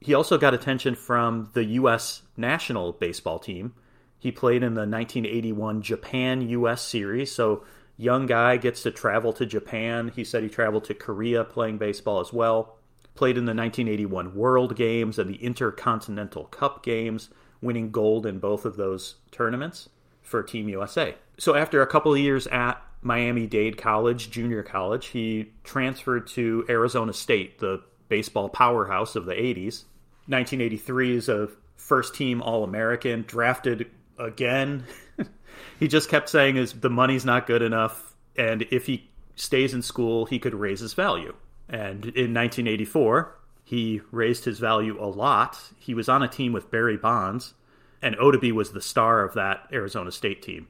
He 0.00 0.14
also 0.14 0.38
got 0.38 0.54
attention 0.54 0.94
from 0.94 1.50
the 1.52 1.64
U.S. 1.64 2.22
national 2.36 2.92
baseball 2.92 3.38
team. 3.38 3.74
He 4.18 4.30
played 4.30 4.62
in 4.62 4.74
the 4.74 4.80
1981 4.80 5.82
Japan 5.82 6.42
U.S. 6.48 6.82
series, 6.82 7.32
so 7.32 7.64
young 7.96 8.26
guy 8.26 8.56
gets 8.56 8.82
to 8.82 8.90
travel 8.90 9.32
to 9.34 9.46
Japan. 9.46 10.12
He 10.14 10.24
said 10.24 10.42
he 10.42 10.48
traveled 10.48 10.84
to 10.84 10.94
Korea 10.94 11.44
playing 11.44 11.78
baseball 11.78 12.20
as 12.20 12.32
well 12.32 12.76
played 13.14 13.36
in 13.36 13.44
the 13.44 13.54
1981 13.54 14.34
World 14.34 14.76
Games 14.76 15.18
and 15.18 15.28
the 15.28 15.42
Intercontinental 15.42 16.44
Cup 16.44 16.82
Games, 16.82 17.30
winning 17.60 17.90
gold 17.90 18.26
in 18.26 18.38
both 18.38 18.64
of 18.64 18.76
those 18.76 19.16
tournaments 19.30 19.88
for 20.22 20.42
Team 20.42 20.68
USA. 20.68 21.14
So 21.38 21.54
after 21.54 21.82
a 21.82 21.86
couple 21.86 22.12
of 22.12 22.18
years 22.18 22.46
at 22.48 22.82
Miami 23.02 23.46
Dade 23.46 23.76
College, 23.76 24.30
junior 24.30 24.62
college, 24.62 25.06
he 25.06 25.52
transferred 25.64 26.26
to 26.28 26.64
Arizona 26.68 27.12
State, 27.12 27.58
the 27.58 27.82
baseball 28.08 28.48
powerhouse 28.48 29.16
of 29.16 29.24
the 29.24 29.34
80s. 29.34 29.84
1983 30.26 31.16
is 31.16 31.28
a 31.28 31.48
first 31.76 32.14
team 32.14 32.42
All 32.42 32.62
American, 32.62 33.24
drafted 33.26 33.90
again. 34.18 34.84
he 35.78 35.88
just 35.88 36.08
kept 36.08 36.28
saying 36.28 36.56
is 36.56 36.72
the 36.72 36.90
money's 36.90 37.24
not 37.24 37.46
good 37.46 37.62
enough, 37.62 38.14
and 38.36 38.62
if 38.70 38.86
he 38.86 39.10
stays 39.34 39.72
in 39.72 39.82
school, 39.82 40.26
he 40.26 40.38
could 40.38 40.54
raise 40.54 40.80
his 40.80 40.94
value. 40.94 41.34
And 41.70 42.06
in 42.06 42.34
1984, 42.34 43.36
he 43.62 44.00
raised 44.10 44.44
his 44.44 44.58
value 44.58 45.00
a 45.00 45.06
lot. 45.06 45.56
He 45.78 45.94
was 45.94 46.08
on 46.08 46.22
a 46.22 46.28
team 46.28 46.52
with 46.52 46.70
Barry 46.70 46.96
Bonds, 46.96 47.54
and 48.02 48.16
Oddibe 48.16 48.52
was 48.52 48.72
the 48.72 48.80
star 48.80 49.24
of 49.24 49.34
that 49.34 49.68
Arizona 49.72 50.10
State 50.10 50.42
team. 50.42 50.66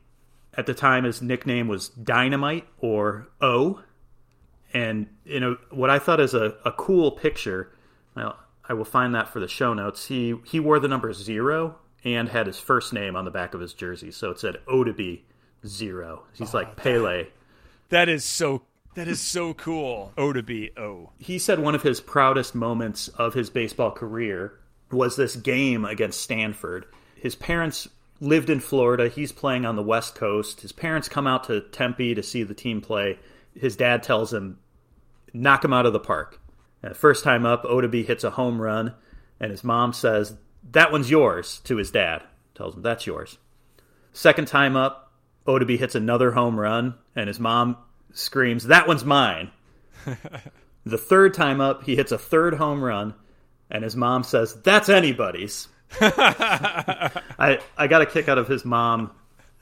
At 0.54 0.66
the 0.66 0.74
time, 0.74 1.04
his 1.04 1.22
nickname 1.22 1.68
was 1.68 1.88
Dynamite 1.88 2.66
or 2.78 3.28
O. 3.40 3.82
And 4.74 5.06
you 5.24 5.40
know 5.40 5.56
what 5.70 5.88
I 5.88 5.98
thought 5.98 6.20
is 6.20 6.34
a, 6.34 6.56
a 6.64 6.72
cool 6.72 7.12
picture. 7.12 7.72
Well, 8.14 8.36
I 8.68 8.74
will 8.74 8.84
find 8.84 9.14
that 9.14 9.28
for 9.28 9.40
the 9.40 9.48
show 9.48 9.72
notes. 9.72 10.06
He 10.06 10.34
he 10.44 10.60
wore 10.60 10.78
the 10.78 10.88
number 10.88 11.12
zero 11.12 11.76
and 12.04 12.28
had 12.28 12.46
his 12.46 12.58
first 12.58 12.92
name 12.92 13.16
on 13.16 13.24
the 13.24 13.30
back 13.30 13.54
of 13.54 13.60
his 13.60 13.72
jersey, 13.72 14.10
so 14.10 14.30
it 14.30 14.38
said 14.38 14.58
Oddibe 14.66 15.22
zero. 15.66 16.24
He's 16.34 16.54
oh, 16.54 16.58
like 16.58 16.76
Pele. 16.76 17.28
That 17.88 18.08
is 18.08 18.24
so 18.24 18.62
that 18.94 19.08
is 19.08 19.20
so 19.20 19.54
cool. 19.54 20.12
O 20.16 20.32
to 20.32 20.42
be 20.42 20.70
O. 20.76 21.10
He 21.18 21.38
said 21.38 21.58
one 21.58 21.74
of 21.74 21.82
his 21.82 22.00
proudest 22.00 22.54
moments 22.54 23.08
of 23.08 23.34
his 23.34 23.50
baseball 23.50 23.92
career 23.92 24.58
was 24.90 25.16
this 25.16 25.36
game 25.36 25.84
against 25.84 26.20
Stanford. 26.20 26.86
His 27.14 27.34
parents 27.34 27.88
lived 28.20 28.50
in 28.50 28.60
Florida. 28.60 29.08
He's 29.08 29.32
playing 29.32 29.64
on 29.64 29.76
the 29.76 29.82
West 29.82 30.14
Coast. 30.14 30.60
His 30.60 30.72
parents 30.72 31.08
come 31.08 31.26
out 31.26 31.44
to 31.44 31.60
Tempe 31.60 32.14
to 32.14 32.22
see 32.22 32.42
the 32.42 32.54
team 32.54 32.80
play. 32.80 33.18
His 33.54 33.76
dad 33.76 34.02
tells 34.02 34.32
him, 34.32 34.58
knock 35.32 35.64
him 35.64 35.72
out 35.72 35.86
of 35.86 35.92
the 35.92 36.00
park. 36.00 36.40
Uh, 36.82 36.92
first 36.92 37.24
time 37.24 37.44
up, 37.44 37.64
Oddibe 37.64 38.06
hits 38.06 38.24
a 38.24 38.30
home 38.30 38.60
run, 38.60 38.94
and 39.38 39.50
his 39.50 39.64
mom 39.64 39.92
says 39.92 40.36
That 40.72 40.92
one's 40.92 41.10
yours 41.10 41.60
to 41.64 41.76
his 41.76 41.90
dad. 41.90 42.22
Tells 42.54 42.74
him, 42.74 42.82
That's 42.82 43.06
yours. 43.06 43.38
Second 44.12 44.48
time 44.48 44.76
up, 44.76 45.12
Oddibe 45.46 45.78
hits 45.78 45.94
another 45.94 46.32
home 46.32 46.58
run, 46.58 46.94
and 47.14 47.28
his 47.28 47.40
mom 47.40 47.76
screams, 48.12 48.64
That 48.64 48.86
one's 48.86 49.04
mine. 49.04 49.50
the 50.84 50.98
third 50.98 51.34
time 51.34 51.60
up, 51.60 51.84
he 51.84 51.96
hits 51.96 52.12
a 52.12 52.18
third 52.18 52.54
home 52.54 52.82
run, 52.82 53.14
and 53.70 53.84
his 53.84 53.96
mom 53.96 54.22
says, 54.22 54.54
That's 54.62 54.88
anybody's. 54.88 55.68
I, 56.00 57.58
I 57.76 57.86
got 57.88 58.02
a 58.02 58.06
kick 58.06 58.28
out 58.28 58.38
of 58.38 58.48
his 58.48 58.64
mom 58.64 59.10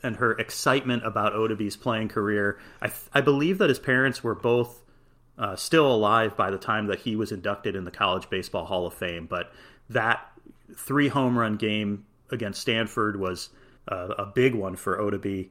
and 0.03 0.17
her 0.17 0.33
excitement 0.33 1.05
about 1.07 1.33
Oddibe's 1.33 1.77
playing 1.77 2.09
career. 2.09 2.59
I, 2.81 2.93
I 3.13 3.21
believe 3.21 3.59
that 3.59 3.69
his 3.69 3.79
parents 3.79 4.23
were 4.23 4.35
both 4.35 4.83
uh, 5.39 5.57
still 5.57 5.93
alive 5.93 6.37
by 6.37 6.51
the 6.51 6.59
time 6.59 6.87
that 6.87 7.01
he 7.01 7.17
was 7.17 7.33
inducted 7.33 7.77
in 7.77 7.85
the 7.85 7.91
College 7.91 8.29
Baseball 8.29 8.65
Hall 8.65 8.87
of 8.87 8.95
Fame, 8.95 9.27
but 9.27 9.53
that 9.91 10.27
three 10.77 11.09
home 11.09 11.39
run 11.39 11.57
game 11.57 12.05
against 12.31 12.61
Stanford 12.61 13.19
was 13.19 13.51
uh, 13.89 14.15
a 14.19 14.27
big 14.27 14.55
one 14.55 14.77
for 14.77 14.99
Oddibe. 14.99 15.49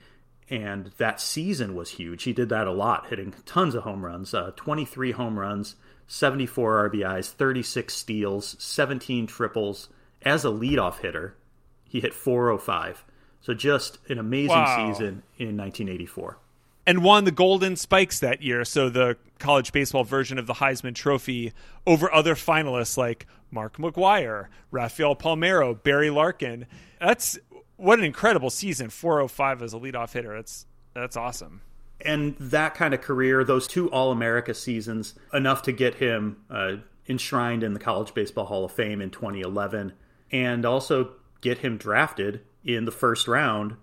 And 0.50 0.92
that 0.98 1.20
season 1.20 1.76
was 1.76 1.92
huge. 1.92 2.24
He 2.24 2.34
did 2.34 2.50
that 2.50 2.68
a 2.68 2.72
lot, 2.72 3.08
hitting 3.08 3.34
tons 3.46 3.76
of 3.76 3.84
home 3.84 4.06
runs 4.06 4.34
uh, 4.34 4.52
23 4.56 5.12
home 5.12 5.38
runs, 5.38 5.76
74 6.08 6.90
RBIs, 6.90 7.32
36 7.32 7.94
steals, 7.94 8.56
17 8.60 9.28
triples. 9.28 9.90
As 10.22 10.46
a 10.46 10.50
leadoff 10.50 11.00
hitter, 11.00 11.36
he 11.84 12.00
hit 12.00 12.14
405. 12.14 13.04
So 13.42 13.54
just 13.54 14.00
an 14.10 14.18
amazing 14.18 14.50
wow. 14.50 14.92
season 14.92 15.24
in 15.38 15.58
1984. 15.58 16.38
And 16.86 17.04
won 17.04 17.26
the 17.26 17.32
Golden 17.32 17.76
Spikes 17.76 18.20
that 18.22 18.42
year, 18.42 18.64
so 18.64 18.90
the 18.90 19.18
college 19.40 19.74
baseball 19.74 20.06
version 20.06 20.40
of 20.40 20.48
the 20.48 20.54
Heisman 20.54 20.96
Trophy 20.96 21.52
over 21.86 22.12
other 22.14 22.34
finalists 22.34 22.98
like 22.98 23.28
Mark 23.52 23.78
McGwire, 23.78 24.48
Rafael 24.72 25.16
Palmeiro, 25.16 25.82
Barry 25.84 26.10
Larkin. 26.10 26.66
That's 27.00 27.38
what 27.78 28.00
an 28.00 28.06
incredible 28.06 28.50
season. 28.50 28.90
405 28.90 29.64
as 29.64 29.74
a 29.74 29.78
leadoff 29.78 30.14
hitter. 30.14 30.36
That's 30.36 30.66
that's 30.94 31.16
awesome. 31.16 31.62
And 32.02 32.36
that 32.38 32.76
kind 32.76 32.94
of 32.94 33.02
career, 33.02 33.44
those 33.44 33.68
two 33.68 33.90
All 33.90 34.12
America 34.12 34.54
seasons, 34.54 35.16
enough 35.34 35.64
to 35.64 35.72
get 35.72 35.96
him 35.96 36.38
uh, 36.50 36.78
enshrined 37.08 37.64
in 37.64 37.74
the 37.74 37.80
College 37.80 38.14
Baseball 38.14 38.46
Hall 38.46 38.66
of 38.66 38.72
Fame 38.72 39.02
in 39.02 39.10
2011, 39.10 39.94
and 40.32 40.66
also 40.66 41.14
get 41.42 41.60
him 41.60 41.78
drafted 41.78 42.42
in 42.64 42.86
the 42.86 42.92
first 42.92 43.28
round, 43.28 43.78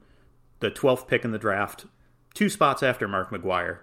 the 0.60 0.70
12th 0.70 1.08
pick 1.08 1.24
in 1.24 1.32
the 1.32 1.38
draft, 1.38 1.86
two 2.34 2.48
spots 2.48 2.84
after 2.84 3.08
Mark 3.08 3.30
McGwire 3.30 3.80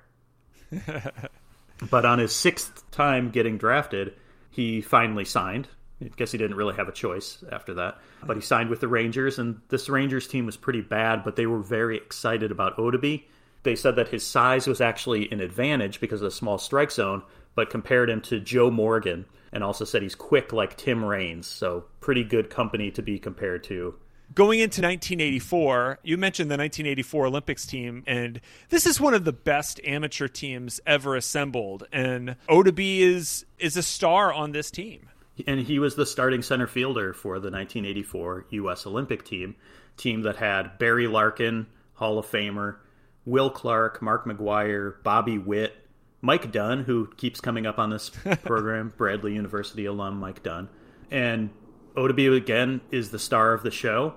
but 1.89 2.05
on 2.05 2.19
his 2.19 2.35
sixth 2.35 2.89
time 2.91 3.29
getting 3.29 3.57
drafted, 3.57 4.13
he 4.49 4.81
finally 4.81 5.25
signed. 5.25 5.67
I 6.01 6.09
guess 6.15 6.31
he 6.31 6.37
didn't 6.37 6.57
really 6.57 6.75
have 6.75 6.87
a 6.87 6.93
choice 6.93 7.43
after 7.51 7.73
that. 7.75 7.99
But 8.23 8.37
he 8.37 8.41
signed 8.41 8.69
with 8.69 8.79
the 8.79 8.87
Rangers, 8.87 9.39
and 9.39 9.61
this 9.69 9.89
Rangers 9.89 10.27
team 10.27 10.45
was 10.45 10.57
pretty 10.57 10.81
bad, 10.81 11.23
but 11.23 11.35
they 11.35 11.45
were 11.45 11.61
very 11.61 11.97
excited 11.97 12.51
about 12.51 12.77
Oddibe. 12.77 13.23
They 13.63 13.75
said 13.75 13.95
that 13.97 14.07
his 14.07 14.25
size 14.25 14.67
was 14.67 14.81
actually 14.81 15.31
an 15.31 15.39
advantage 15.39 15.99
because 15.99 16.21
of 16.21 16.25
the 16.25 16.31
small 16.31 16.57
strike 16.57 16.91
zone, 16.91 17.21
but 17.53 17.69
compared 17.69 18.09
him 18.09 18.21
to 18.21 18.39
Joe 18.39 18.71
Morgan 18.71 19.25
and 19.53 19.63
also 19.63 19.85
said 19.85 20.01
he's 20.01 20.15
quick 20.15 20.53
like 20.53 20.77
Tim 20.77 21.03
Raines. 21.05 21.45
So, 21.45 21.85
pretty 21.99 22.23
good 22.23 22.49
company 22.49 22.89
to 22.91 23.01
be 23.01 23.19
compared 23.19 23.63
to 23.65 23.95
going 24.33 24.59
into 24.59 24.81
1984, 24.81 25.99
you 26.03 26.17
mentioned 26.17 26.49
the 26.49 26.57
1984 26.57 27.25
Olympics 27.27 27.65
team, 27.65 28.03
and 28.07 28.39
this 28.69 28.85
is 28.85 28.99
one 28.99 29.13
of 29.13 29.25
the 29.25 29.33
best 29.33 29.79
amateur 29.83 30.27
teams 30.27 30.79
ever 30.85 31.15
assembled. 31.15 31.85
And 31.91 32.35
Oddibe 32.49 32.99
is 32.99 33.45
is 33.59 33.77
a 33.77 33.83
star 33.83 34.33
on 34.33 34.51
this 34.51 34.71
team. 34.71 35.09
And 35.47 35.61
he 35.61 35.79
was 35.79 35.95
the 35.95 36.05
starting 36.05 36.41
center 36.41 36.67
fielder 36.67 37.13
for 37.13 37.35
the 37.35 37.51
1984 37.51 38.45
U.S. 38.49 38.85
Olympic 38.85 39.23
team, 39.23 39.55
team 39.97 40.21
that 40.23 40.37
had 40.37 40.77
Barry 40.77 41.07
Larkin, 41.07 41.67
Hall 41.93 42.17
of 42.17 42.25
Famer, 42.25 42.77
Will 43.25 43.49
Clark, 43.49 44.01
Mark 44.01 44.25
McGwire, 44.25 45.01
Bobby 45.03 45.37
Witt, 45.37 45.75
Mike 46.21 46.51
Dunn, 46.51 46.83
who 46.83 47.07
keeps 47.17 47.41
coming 47.41 47.65
up 47.65 47.79
on 47.79 47.89
this 47.89 48.09
program, 48.43 48.93
Bradley 48.97 49.33
University 49.33 49.85
alum 49.85 50.19
Mike 50.19 50.43
Dunn, 50.43 50.69
and 51.09 51.49
Oddibe 51.95 52.35
again 52.35 52.81
is 52.91 53.11
the 53.11 53.19
star 53.19 53.53
of 53.53 53.63
the 53.63 53.71
show. 53.71 54.13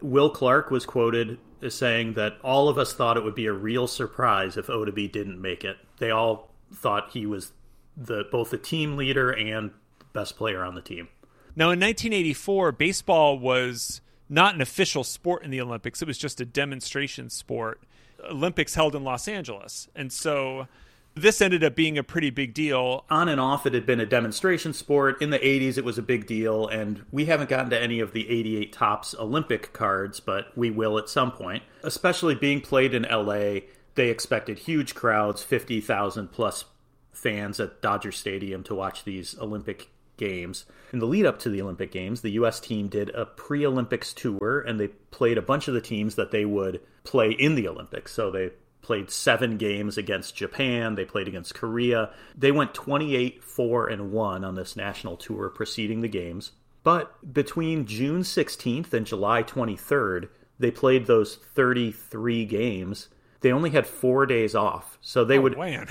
Will 0.00 0.30
Clark 0.30 0.70
was 0.70 0.86
quoted 0.86 1.38
as 1.62 1.74
saying 1.74 2.14
that 2.14 2.38
all 2.42 2.68
of 2.68 2.78
us 2.78 2.92
thought 2.92 3.16
it 3.16 3.24
would 3.24 3.34
be 3.34 3.46
a 3.46 3.52
real 3.52 3.86
surprise 3.86 4.56
if 4.56 4.68
Oddibe 4.68 5.10
didn't 5.12 5.40
make 5.40 5.64
it. 5.64 5.76
They 5.98 6.10
all 6.10 6.50
thought 6.72 7.10
he 7.12 7.26
was 7.26 7.52
the 7.96 8.24
both 8.30 8.50
the 8.50 8.58
team 8.58 8.96
leader 8.96 9.30
and 9.30 9.70
best 10.16 10.36
player 10.36 10.64
on 10.64 10.74
the 10.74 10.80
team. 10.80 11.08
Now 11.54 11.66
in 11.66 11.78
1984, 11.78 12.72
baseball 12.72 13.38
was 13.38 14.00
not 14.28 14.54
an 14.54 14.60
official 14.60 15.04
sport 15.04 15.44
in 15.44 15.50
the 15.50 15.60
Olympics. 15.60 16.02
It 16.02 16.08
was 16.08 16.18
just 16.18 16.40
a 16.40 16.44
demonstration 16.44 17.30
sport. 17.30 17.80
Olympics 18.28 18.74
held 18.74 18.96
in 18.96 19.04
Los 19.04 19.28
Angeles. 19.28 19.88
And 19.94 20.12
so 20.12 20.66
this 21.14 21.40
ended 21.40 21.62
up 21.62 21.74
being 21.74 21.96
a 21.96 22.02
pretty 22.02 22.30
big 22.30 22.52
deal. 22.52 23.04
On 23.08 23.28
and 23.28 23.40
off, 23.40 23.66
it 23.66 23.74
had 23.74 23.86
been 23.86 24.00
a 24.00 24.06
demonstration 24.06 24.72
sport. 24.72 25.20
In 25.22 25.30
the 25.30 25.38
80s, 25.38 25.78
it 25.78 25.84
was 25.84 25.98
a 25.98 26.02
big 26.02 26.26
deal, 26.26 26.66
and 26.66 27.04
we 27.10 27.26
haven't 27.26 27.48
gotten 27.48 27.70
to 27.70 27.80
any 27.80 28.00
of 28.00 28.12
the 28.12 28.28
88 28.28 28.72
Topps 28.72 29.14
Olympic 29.18 29.72
cards, 29.72 30.20
but 30.20 30.56
we 30.56 30.70
will 30.70 30.98
at 30.98 31.08
some 31.08 31.32
point. 31.32 31.62
Especially 31.82 32.34
being 32.34 32.60
played 32.60 32.94
in 32.94 33.04
LA, 33.04 33.60
they 33.94 34.10
expected 34.10 34.60
huge 34.60 34.94
crowds 34.94 35.42
50,000 35.42 36.32
plus 36.32 36.66
fans 37.12 37.58
at 37.60 37.80
Dodger 37.80 38.12
Stadium 38.12 38.62
to 38.64 38.74
watch 38.74 39.04
these 39.04 39.38
Olympic 39.38 39.88
games. 40.16 40.64
In 40.92 40.98
the 40.98 41.06
lead 41.06 41.26
up 41.26 41.38
to 41.40 41.50
the 41.50 41.62
Olympic 41.62 41.90
Games, 41.90 42.20
the 42.20 42.30
U.S. 42.32 42.60
team 42.60 42.88
did 42.88 43.10
a 43.10 43.26
pre 43.26 43.66
Olympics 43.66 44.12
tour, 44.12 44.60
and 44.60 44.78
they 44.78 44.88
played 44.88 45.38
a 45.38 45.42
bunch 45.42 45.68
of 45.68 45.74
the 45.74 45.80
teams 45.80 46.14
that 46.14 46.30
they 46.30 46.44
would 46.44 46.80
play 47.04 47.30
in 47.30 47.54
the 47.54 47.68
Olympics. 47.68 48.12
So 48.12 48.30
they 48.30 48.50
played 48.82 49.10
seven 49.10 49.56
games 49.56 49.98
against 49.98 50.36
Japan. 50.36 50.94
They 50.94 51.04
played 51.04 51.26
against 51.26 51.54
Korea. 51.54 52.10
They 52.36 52.52
went 52.52 52.72
28 52.72 53.42
4 53.42 53.88
and 53.88 54.12
1 54.12 54.44
on 54.44 54.54
this 54.54 54.76
national 54.76 55.16
tour 55.16 55.48
preceding 55.48 56.02
the 56.02 56.08
games. 56.08 56.52
But 56.84 57.34
between 57.34 57.86
June 57.86 58.22
16th 58.22 58.92
and 58.92 59.04
July 59.04 59.42
23rd, 59.42 60.28
they 60.60 60.70
played 60.70 61.06
those 61.06 61.34
33 61.54 62.44
games. 62.44 63.08
They 63.40 63.50
only 63.50 63.70
had 63.70 63.88
four 63.88 64.24
days 64.24 64.54
off. 64.54 64.98
So 65.00 65.24
they 65.24 65.38
oh, 65.38 65.42
would 65.42 65.58
man. 65.58 65.88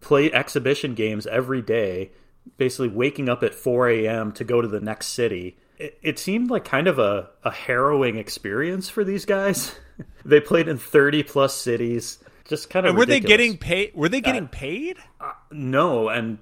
play 0.00 0.30
exhibition 0.32 0.94
games 0.94 1.26
every 1.26 1.62
day, 1.62 2.12
basically 2.56 2.88
waking 2.88 3.28
up 3.28 3.42
at 3.42 3.54
4 3.54 3.88
a.m. 3.90 4.32
to 4.32 4.44
go 4.44 4.60
to 4.60 4.68
the 4.68 4.80
next 4.80 5.08
city. 5.08 5.56
It, 5.78 5.98
it 6.02 6.18
seemed 6.18 6.50
like 6.50 6.64
kind 6.64 6.86
of 6.86 6.98
a, 6.98 7.30
a 7.42 7.50
harrowing 7.50 8.16
experience 8.16 8.88
for 8.88 9.04
these 9.04 9.24
guys. 9.24 9.74
they 10.24 10.40
played 10.40 10.68
in 10.68 10.78
30 10.78 11.22
plus 11.24 11.54
cities. 11.54 12.18
Just 12.44 12.70
kind 12.70 12.86
of. 12.86 12.90
And 12.90 12.98
were 12.98 13.02
ridiculous. 13.02 13.22
they 13.22 13.28
getting 13.28 13.58
paid? 13.58 13.92
Were 13.94 14.08
they 14.08 14.20
getting 14.20 14.44
uh, 14.44 14.48
paid? 14.52 14.98
Uh, 15.20 15.32
no, 15.50 16.08
and 16.10 16.38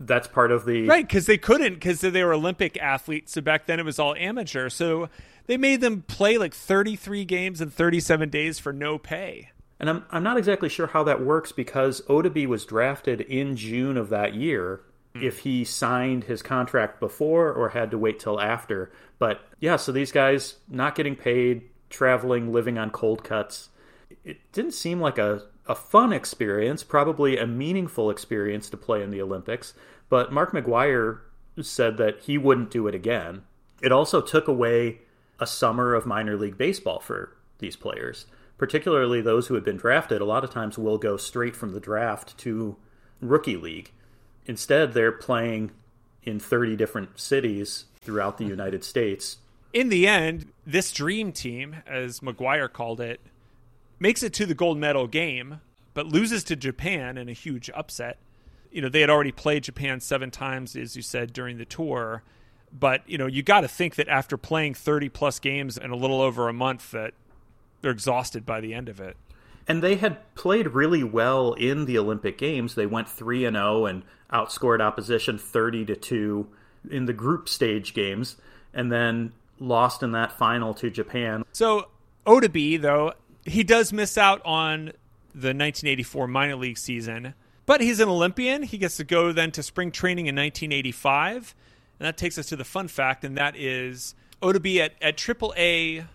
that's 0.00 0.26
part 0.26 0.50
of 0.50 0.64
the 0.64 0.86
right 0.86 1.06
because 1.06 1.26
they 1.26 1.38
couldn't 1.38 1.74
because 1.74 2.00
they 2.00 2.24
were 2.24 2.34
Olympic 2.34 2.76
athletes. 2.78 3.32
So 3.32 3.40
back 3.40 3.66
then 3.66 3.78
it 3.78 3.84
was 3.84 3.98
all 3.98 4.14
amateur. 4.14 4.68
So 4.68 5.08
they 5.46 5.56
made 5.56 5.80
them 5.80 6.02
play 6.02 6.38
like 6.38 6.54
33 6.54 7.24
games 7.24 7.60
in 7.60 7.70
37 7.70 8.30
days 8.30 8.58
for 8.58 8.72
no 8.72 8.98
pay. 8.98 9.50
And 9.78 9.88
I'm 9.88 10.04
I'm 10.10 10.22
not 10.22 10.36
exactly 10.36 10.68
sure 10.68 10.88
how 10.88 11.04
that 11.04 11.22
works 11.22 11.52
because 11.52 12.02
Oddibe 12.02 12.46
was 12.46 12.64
drafted 12.64 13.20
in 13.22 13.56
June 13.56 13.96
of 13.96 14.08
that 14.10 14.34
year. 14.34 14.80
Mm. 15.14 15.22
If 15.22 15.40
he 15.40 15.64
signed 15.64 16.24
his 16.24 16.42
contract 16.42 17.00
before 17.00 17.52
or 17.52 17.70
had 17.70 17.90
to 17.90 17.98
wait 17.98 18.20
till 18.20 18.40
after, 18.40 18.92
but 19.18 19.40
yeah, 19.58 19.76
so 19.76 19.92
these 19.92 20.12
guys 20.12 20.56
not 20.68 20.94
getting 20.94 21.16
paid, 21.16 21.62
traveling, 21.88 22.52
living 22.52 22.78
on 22.78 22.90
cold 22.90 23.24
cuts. 23.24 23.70
It 24.24 24.38
didn't 24.52 24.74
seem 24.74 25.00
like 25.00 25.18
a, 25.18 25.42
a 25.66 25.74
fun 25.74 26.12
experience, 26.12 26.84
probably 26.84 27.36
a 27.36 27.46
meaningful 27.46 28.10
experience 28.10 28.70
to 28.70 28.76
play 28.76 29.02
in 29.02 29.10
the 29.10 29.20
Olympics, 29.20 29.74
but 30.08 30.32
Mark 30.32 30.52
McGwire 30.52 31.20
said 31.60 31.96
that 31.98 32.20
he 32.20 32.38
wouldn't 32.38 32.70
do 32.70 32.86
it 32.86 32.94
again. 32.94 33.42
It 33.82 33.92
also 33.92 34.20
took 34.20 34.46
away 34.48 35.00
a 35.38 35.46
summer 35.46 35.94
of 35.94 36.06
minor 36.06 36.36
league 36.36 36.58
baseball 36.58 37.00
for 37.00 37.36
these 37.58 37.76
players, 37.76 38.26
particularly 38.58 39.20
those 39.20 39.46
who 39.46 39.54
had 39.54 39.64
been 39.64 39.76
drafted. 39.76 40.20
A 40.20 40.24
lot 40.26 40.44
of 40.44 40.50
times 40.50 40.78
will 40.78 40.98
go 40.98 41.16
straight 41.16 41.56
from 41.56 41.72
the 41.72 41.80
draft 41.80 42.36
to 42.38 42.76
rookie 43.20 43.56
league. 43.56 43.90
Instead, 44.46 44.92
they're 44.94 45.12
playing 45.12 45.70
in 46.22 46.40
30 46.40 46.76
different 46.76 47.18
cities 47.18 47.86
throughout 48.00 48.38
the 48.38 48.44
hmm. 48.44 48.50
United 48.50 48.84
States 48.84 49.38
in 49.72 49.88
the 49.88 50.06
end, 50.06 50.52
this 50.66 50.92
dream 50.92 51.32
team, 51.32 51.76
as 51.86 52.20
McGwire 52.20 52.72
called 52.72 53.00
it, 53.00 53.20
makes 53.98 54.22
it 54.22 54.32
to 54.34 54.46
the 54.46 54.54
gold 54.54 54.78
medal 54.78 55.06
game, 55.06 55.60
but 55.94 56.06
loses 56.06 56.44
to 56.44 56.56
Japan 56.56 57.16
in 57.16 57.28
a 57.28 57.32
huge 57.32 57.70
upset. 57.70 58.18
You 58.70 58.82
know, 58.82 58.88
they 58.88 59.00
had 59.00 59.10
already 59.10 59.32
played 59.32 59.64
Japan 59.64 60.00
seven 60.00 60.30
times, 60.30 60.76
as 60.76 60.96
you 60.96 61.02
said, 61.02 61.32
during 61.32 61.58
the 61.58 61.64
tour. 61.64 62.22
But, 62.72 63.08
you 63.08 63.18
know, 63.18 63.26
you 63.26 63.42
got 63.42 63.62
to 63.62 63.68
think 63.68 63.96
that 63.96 64.08
after 64.08 64.36
playing 64.36 64.74
30 64.74 65.08
plus 65.08 65.38
games 65.38 65.76
in 65.76 65.90
a 65.90 65.96
little 65.96 66.20
over 66.20 66.48
a 66.48 66.52
month, 66.52 66.92
that 66.92 67.14
they're 67.80 67.90
exhausted 67.90 68.46
by 68.46 68.60
the 68.60 68.74
end 68.74 68.88
of 68.88 69.00
it. 69.00 69.16
And 69.70 69.84
they 69.84 69.94
had 69.94 70.34
played 70.34 70.66
really 70.74 71.04
well 71.04 71.52
in 71.52 71.84
the 71.84 71.96
Olympic 71.96 72.36
Games. 72.36 72.74
They 72.74 72.86
went 72.86 73.08
3 73.08 73.44
and 73.44 73.54
0 73.54 73.86
and 73.86 74.02
outscored 74.32 74.80
opposition 74.80 75.38
30 75.38 75.84
to 75.84 75.94
2 75.94 76.48
in 76.90 77.04
the 77.04 77.12
group 77.12 77.48
stage 77.48 77.94
games 77.94 78.36
and 78.74 78.90
then 78.90 79.32
lost 79.60 80.02
in 80.02 80.10
that 80.10 80.32
final 80.32 80.74
to 80.74 80.90
Japan. 80.90 81.44
So 81.52 81.86
Oddibe, 82.26 82.82
though, 82.82 83.12
he 83.44 83.62
does 83.62 83.92
miss 83.92 84.18
out 84.18 84.44
on 84.44 84.86
the 85.32 85.54
1984 85.54 86.26
minor 86.26 86.56
league 86.56 86.76
season, 86.76 87.34
but 87.64 87.80
he's 87.80 88.00
an 88.00 88.08
Olympian. 88.08 88.64
He 88.64 88.76
gets 88.76 88.96
to 88.96 89.04
go 89.04 89.30
then 89.30 89.52
to 89.52 89.62
spring 89.62 89.92
training 89.92 90.26
in 90.26 90.34
1985. 90.34 91.54
And 92.00 92.08
that 92.08 92.16
takes 92.16 92.36
us 92.38 92.46
to 92.46 92.56
the 92.56 92.64
fun 92.64 92.88
fact, 92.88 93.24
and 93.24 93.36
that 93.36 93.54
is 93.54 94.16
Oddibe 94.42 94.80
at, 94.80 94.94
at 95.00 95.16
AAA 95.16 96.06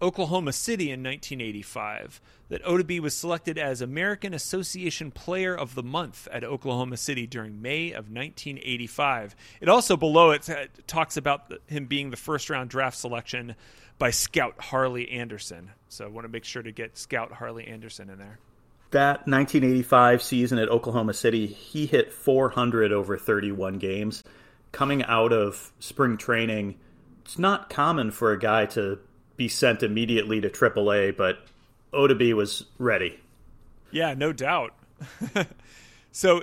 Oklahoma 0.00 0.52
City 0.52 0.92
in 0.92 1.02
1985 1.02 2.20
that 2.48 2.62
Oddibe 2.64 3.00
was 3.00 3.16
selected 3.16 3.58
as 3.58 3.80
American 3.80 4.34
Association 4.34 5.10
Player 5.10 5.56
of 5.56 5.74
the 5.74 5.82
Month 5.82 6.28
at 6.30 6.44
Oklahoma 6.44 6.96
City 6.96 7.26
during 7.26 7.62
May 7.62 7.90
of 7.90 8.10
1985. 8.10 9.34
It 9.60 9.68
also 9.68 9.96
below 9.96 10.30
it 10.32 10.48
talks 10.86 11.16
about 11.16 11.52
him 11.66 11.86
being 11.86 12.10
the 12.10 12.16
first 12.16 12.50
round 12.50 12.70
draft 12.70 12.98
selection 12.98 13.54
by 13.98 14.10
Scout 14.10 14.54
Harley 14.58 15.10
Anderson. 15.10 15.70
So 15.88 16.04
I 16.04 16.08
want 16.08 16.24
to 16.24 16.28
make 16.28 16.44
sure 16.44 16.62
to 16.62 16.72
get 16.72 16.98
Scout 16.98 17.32
Harley 17.32 17.66
Anderson 17.66 18.10
in 18.10 18.18
there. 18.18 18.38
That 18.90 19.26
1985 19.26 20.22
season 20.22 20.58
at 20.58 20.68
Oklahoma 20.68 21.14
City, 21.14 21.46
he 21.46 21.86
hit 21.86 22.12
400 22.12 22.92
over 22.92 23.16
31 23.16 23.78
games. 23.78 24.22
Coming 24.70 25.04
out 25.04 25.32
of 25.32 25.72
spring 25.80 26.16
training, 26.16 26.76
it's 27.24 27.38
not 27.38 27.70
common 27.70 28.10
for 28.10 28.32
a 28.32 28.38
guy 28.38 28.66
to 28.66 28.98
be 29.36 29.48
sent 29.48 29.82
immediately 29.82 30.40
to 30.40 30.48
AAA, 30.48 31.16
but 31.16 31.38
Oddibe 31.94 32.34
was 32.34 32.64
ready. 32.78 33.18
Yeah, 33.90 34.14
no 34.14 34.32
doubt. 34.32 34.74
so, 36.12 36.42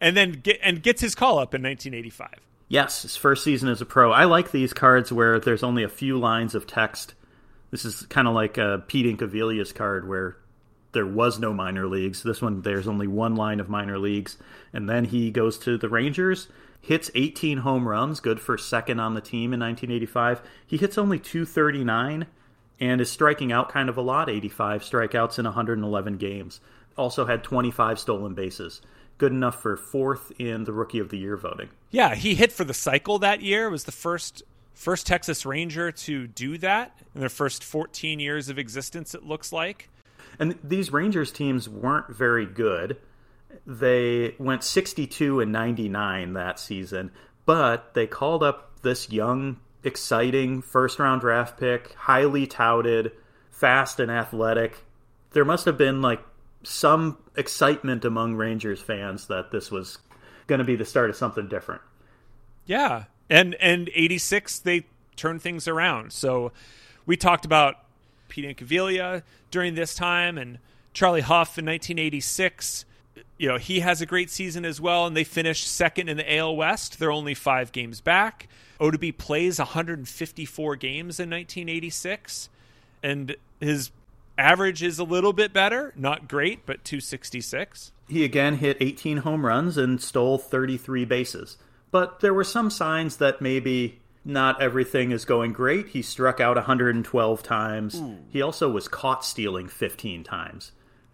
and 0.00 0.16
then 0.16 0.32
get 0.32 0.58
and 0.62 0.82
gets 0.82 1.00
his 1.00 1.14
call 1.14 1.38
up 1.38 1.54
in 1.54 1.62
1985. 1.62 2.28
Yes, 2.68 3.02
his 3.02 3.16
first 3.16 3.42
season 3.42 3.68
as 3.68 3.80
a 3.80 3.86
pro. 3.86 4.12
I 4.12 4.24
like 4.24 4.50
these 4.50 4.72
cards 4.72 5.12
where 5.12 5.40
there's 5.40 5.62
only 5.62 5.82
a 5.82 5.88
few 5.88 6.18
lines 6.18 6.54
of 6.54 6.66
text. 6.66 7.14
This 7.70 7.84
is 7.84 8.06
kind 8.06 8.28
of 8.28 8.34
like 8.34 8.58
a 8.58 8.84
Pete 8.86 9.06
Incaviglia's 9.06 9.72
card 9.72 10.08
where 10.08 10.36
there 10.92 11.06
was 11.06 11.38
no 11.38 11.52
minor 11.52 11.86
leagues. 11.86 12.22
This 12.22 12.42
one, 12.42 12.62
there's 12.62 12.88
only 12.88 13.06
one 13.06 13.36
line 13.36 13.60
of 13.60 13.68
minor 13.68 13.98
leagues. 13.98 14.38
And 14.72 14.88
then 14.88 15.04
he 15.04 15.30
goes 15.30 15.58
to 15.58 15.78
the 15.78 15.88
Rangers, 15.88 16.48
hits 16.80 17.10
18 17.14 17.58
home 17.58 17.86
runs, 17.86 18.20
good 18.20 18.40
for 18.40 18.58
second 18.58 19.00
on 19.00 19.14
the 19.14 19.20
team 19.20 19.52
in 19.52 19.60
1985. 19.60 20.42
He 20.66 20.76
hits 20.76 20.98
only 20.98 21.18
239 21.18 22.26
and 22.80 23.00
is 23.00 23.10
striking 23.10 23.52
out 23.52 23.68
kind 23.68 23.88
of 23.88 23.96
a 23.96 24.02
lot 24.02 24.30
85 24.30 24.82
strikeouts 24.82 25.38
in 25.38 25.44
111 25.44 26.16
games. 26.16 26.60
Also 26.96 27.26
had 27.26 27.44
25 27.44 27.98
stolen 27.98 28.34
bases. 28.34 28.80
Good 29.18 29.32
enough 29.32 29.60
for 29.60 29.76
fourth 29.76 30.32
in 30.38 30.64
the 30.64 30.72
Rookie 30.72 30.98
of 30.98 31.10
the 31.10 31.18
Year 31.18 31.36
voting. 31.36 31.68
Yeah, 31.90 32.14
he 32.14 32.34
hit 32.34 32.52
for 32.52 32.64
the 32.64 32.74
cycle 32.74 33.18
that 33.18 33.42
year. 33.42 33.66
It 33.66 33.70
was 33.70 33.84
the 33.84 33.92
first 33.92 34.42
first 34.72 35.06
Texas 35.06 35.44
Ranger 35.44 35.92
to 35.92 36.26
do 36.26 36.56
that 36.58 36.98
in 37.14 37.20
their 37.20 37.28
first 37.28 37.62
14 37.62 38.18
years 38.18 38.48
of 38.48 38.58
existence, 38.58 39.14
it 39.14 39.22
looks 39.22 39.52
like. 39.52 39.90
And 40.38 40.58
these 40.64 40.90
Rangers 40.90 41.30
teams 41.30 41.68
weren't 41.68 42.08
very 42.08 42.46
good. 42.46 42.96
They 43.66 44.34
went 44.38 44.64
62 44.64 45.40
and 45.40 45.52
99 45.52 46.32
that 46.32 46.58
season, 46.58 47.10
but 47.44 47.92
they 47.92 48.06
called 48.06 48.42
up 48.42 48.80
this 48.80 49.10
young 49.10 49.58
exciting 49.84 50.62
first 50.62 50.98
round 50.98 51.20
draft 51.20 51.58
pick, 51.58 51.94
highly 51.94 52.46
touted, 52.46 53.12
fast 53.50 54.00
and 54.00 54.10
athletic. 54.10 54.84
There 55.32 55.44
must 55.44 55.64
have 55.66 55.78
been 55.78 56.02
like 56.02 56.20
some 56.62 57.18
excitement 57.36 58.04
among 58.04 58.34
Rangers 58.34 58.80
fans 58.80 59.26
that 59.28 59.50
this 59.50 59.70
was 59.70 59.98
going 60.46 60.58
to 60.58 60.64
be 60.64 60.76
the 60.76 60.84
start 60.84 61.10
of 61.10 61.16
something 61.16 61.48
different. 61.48 61.82
Yeah. 62.66 63.04
And 63.28 63.54
and 63.56 63.90
86 63.94 64.58
they 64.60 64.86
turned 65.16 65.42
things 65.42 65.68
around. 65.68 66.12
So 66.12 66.52
we 67.06 67.16
talked 67.16 67.44
about 67.44 67.76
Pete 68.28 68.44
Incaviglia 68.44 69.22
during 69.50 69.74
this 69.74 69.94
time 69.94 70.38
and 70.38 70.58
Charlie 70.92 71.20
Hough 71.20 71.58
in 71.58 71.66
1986 71.66 72.84
you 73.38 73.48
know, 73.48 73.58
he 73.58 73.80
has 73.80 74.00
a 74.00 74.06
great 74.06 74.30
season 74.30 74.64
as 74.64 74.80
well, 74.80 75.06
and 75.06 75.16
they 75.16 75.24
finished 75.24 75.66
second 75.66 76.08
in 76.08 76.16
the 76.16 76.36
AL 76.36 76.56
West. 76.56 76.98
They're 76.98 77.12
only 77.12 77.34
five 77.34 77.72
games 77.72 78.00
back. 78.00 78.48
Oddibe 78.80 79.18
plays 79.18 79.58
154 79.58 80.76
games 80.76 81.20
in 81.20 81.30
1986, 81.30 82.48
and 83.02 83.36
his 83.60 83.90
average 84.38 84.82
is 84.82 84.98
a 84.98 85.04
little 85.04 85.32
bit 85.32 85.52
better. 85.52 85.92
Not 85.96 86.28
great, 86.28 86.64
but 86.66 86.84
266. 86.84 87.92
He 88.08 88.24
again 88.24 88.56
hit 88.56 88.76
18 88.80 89.18
home 89.18 89.44
runs 89.46 89.76
and 89.76 90.00
stole 90.00 90.38
33 90.38 91.04
bases. 91.04 91.58
But 91.90 92.20
there 92.20 92.34
were 92.34 92.44
some 92.44 92.70
signs 92.70 93.16
that 93.16 93.40
maybe 93.40 94.00
not 94.24 94.60
everything 94.60 95.12
is 95.12 95.24
going 95.24 95.52
great. 95.52 95.88
He 95.88 96.02
struck 96.02 96.40
out 96.40 96.56
112 96.56 97.42
times. 97.42 98.00
Ooh. 98.00 98.18
He 98.30 98.42
also 98.42 98.70
was 98.70 98.88
caught 98.88 99.24
stealing 99.24 99.68
15 99.68 100.24
times. 100.24 100.72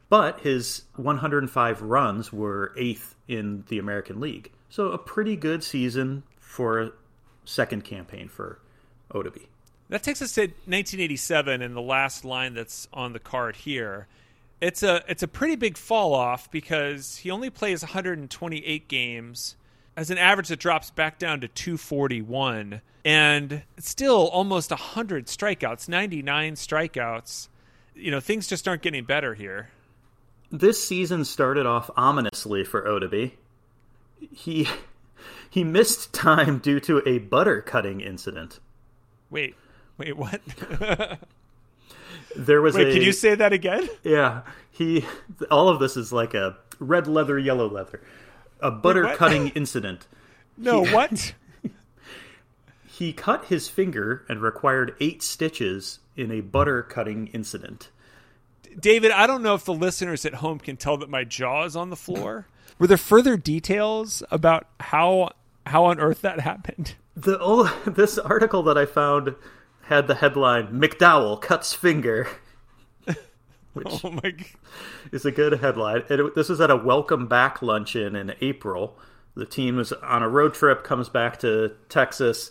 But 0.08 0.40
his 0.40 0.82
105 0.94 1.82
runs 1.82 2.32
were 2.32 2.72
eighth 2.76 3.16
in 3.26 3.64
the 3.68 3.78
American 3.78 4.20
League. 4.20 4.52
So 4.68 4.92
a 4.92 4.98
pretty 4.98 5.36
good 5.36 5.64
season 5.64 6.22
for 6.38 6.80
a 6.80 6.92
second 7.44 7.84
campaign 7.84 8.28
for 8.28 8.60
Oddibe. 9.12 9.46
That 9.88 10.02
takes 10.02 10.20
us 10.20 10.32
to 10.34 10.42
1987 10.42 11.62
and 11.62 11.76
the 11.76 11.80
last 11.80 12.24
line 12.24 12.54
that's 12.54 12.88
on 12.92 13.12
the 13.12 13.18
card 13.18 13.56
here. 13.56 14.08
It's 14.60 14.82
a 14.82 15.04
it's 15.06 15.22
a 15.22 15.28
pretty 15.28 15.54
big 15.54 15.76
fall 15.76 16.14
off 16.14 16.50
because 16.50 17.18
he 17.18 17.30
only 17.30 17.50
plays 17.50 17.82
128 17.82 18.88
games 18.88 19.56
as 19.96 20.10
an 20.10 20.18
average 20.18 20.48
that 20.48 20.58
drops 20.58 20.90
back 20.90 21.18
down 21.18 21.40
to 21.40 21.48
241 21.48 22.80
and 23.04 23.62
still 23.78 24.28
almost 24.28 24.70
100 24.70 25.26
strikeouts, 25.26 25.88
99 25.88 26.54
strikeouts. 26.54 27.48
You 27.94 28.10
know, 28.10 28.20
things 28.20 28.46
just 28.46 28.66
aren't 28.66 28.82
getting 28.82 29.04
better 29.04 29.34
here 29.34 29.68
this 30.50 30.82
season 30.82 31.24
started 31.24 31.66
off 31.66 31.90
ominously 31.96 32.64
for 32.64 32.82
Oddibe. 32.82 33.32
He 34.32 34.68
he 35.50 35.64
missed 35.64 36.12
time 36.12 36.58
due 36.58 36.80
to 36.80 37.02
a 37.06 37.18
butter 37.18 37.60
cutting 37.60 38.00
incident. 38.00 38.60
Wait, 39.30 39.54
wait, 39.98 40.16
what? 40.16 40.40
there 42.36 42.62
was 42.62 42.76
a 42.76 42.78
wait. 42.78 42.88
A, 42.88 42.92
can 42.92 43.02
you 43.02 43.12
say 43.12 43.34
that 43.34 43.52
again? 43.52 43.88
Yeah, 44.02 44.42
he. 44.70 45.04
All 45.50 45.68
of 45.68 45.78
this 45.78 45.96
is 45.96 46.12
like 46.12 46.34
a 46.34 46.56
red 46.78 47.06
leather, 47.06 47.38
yellow 47.38 47.68
leather. 47.68 48.02
A 48.60 48.70
butter 48.70 49.04
wait, 49.04 49.16
cutting 49.16 49.48
incident. 49.54 50.06
No, 50.56 50.84
he, 50.84 50.94
what? 50.94 51.34
he 52.86 53.12
cut 53.12 53.46
his 53.46 53.68
finger 53.68 54.24
and 54.28 54.40
required 54.40 54.94
eight 55.00 55.22
stitches 55.22 55.98
in 56.16 56.30
a 56.30 56.40
butter 56.40 56.82
cutting 56.82 57.26
incident. 57.28 57.90
David, 58.78 59.10
I 59.10 59.26
don't 59.26 59.42
know 59.42 59.54
if 59.54 59.64
the 59.64 59.74
listeners 59.74 60.24
at 60.26 60.34
home 60.34 60.58
can 60.58 60.76
tell 60.76 60.96
that 60.98 61.08
my 61.08 61.24
jaw 61.24 61.64
is 61.64 61.76
on 61.76 61.90
the 61.90 61.96
floor. 61.96 62.46
Were 62.78 62.86
there 62.86 62.96
further 62.96 63.36
details 63.36 64.22
about 64.30 64.66
how 64.80 65.30
how 65.66 65.86
on 65.86 65.98
earth 65.98 66.20
that 66.22 66.40
happened? 66.40 66.94
The 67.16 67.38
oh, 67.40 67.74
this 67.86 68.18
article 68.18 68.62
that 68.64 68.76
I 68.76 68.86
found 68.86 69.34
had 69.82 70.08
the 70.08 70.16
headline 70.16 70.68
McDowell 70.80 71.40
cuts 71.40 71.72
finger. 71.72 72.28
Which 73.72 74.04
oh 74.04 74.10
my 74.10 74.34
is 75.12 75.24
a 75.24 75.30
good 75.30 75.60
headline. 75.60 76.02
It, 76.08 76.34
this 76.34 76.48
was 76.48 76.60
at 76.60 76.70
a 76.70 76.76
welcome 76.76 77.26
back 77.26 77.62
luncheon 77.62 78.16
in 78.16 78.34
April. 78.40 78.98
The 79.34 79.46
team 79.46 79.76
was 79.76 79.92
on 79.92 80.22
a 80.22 80.28
road 80.28 80.54
trip, 80.54 80.82
comes 80.82 81.10
back 81.10 81.38
to 81.40 81.72
Texas, 81.90 82.50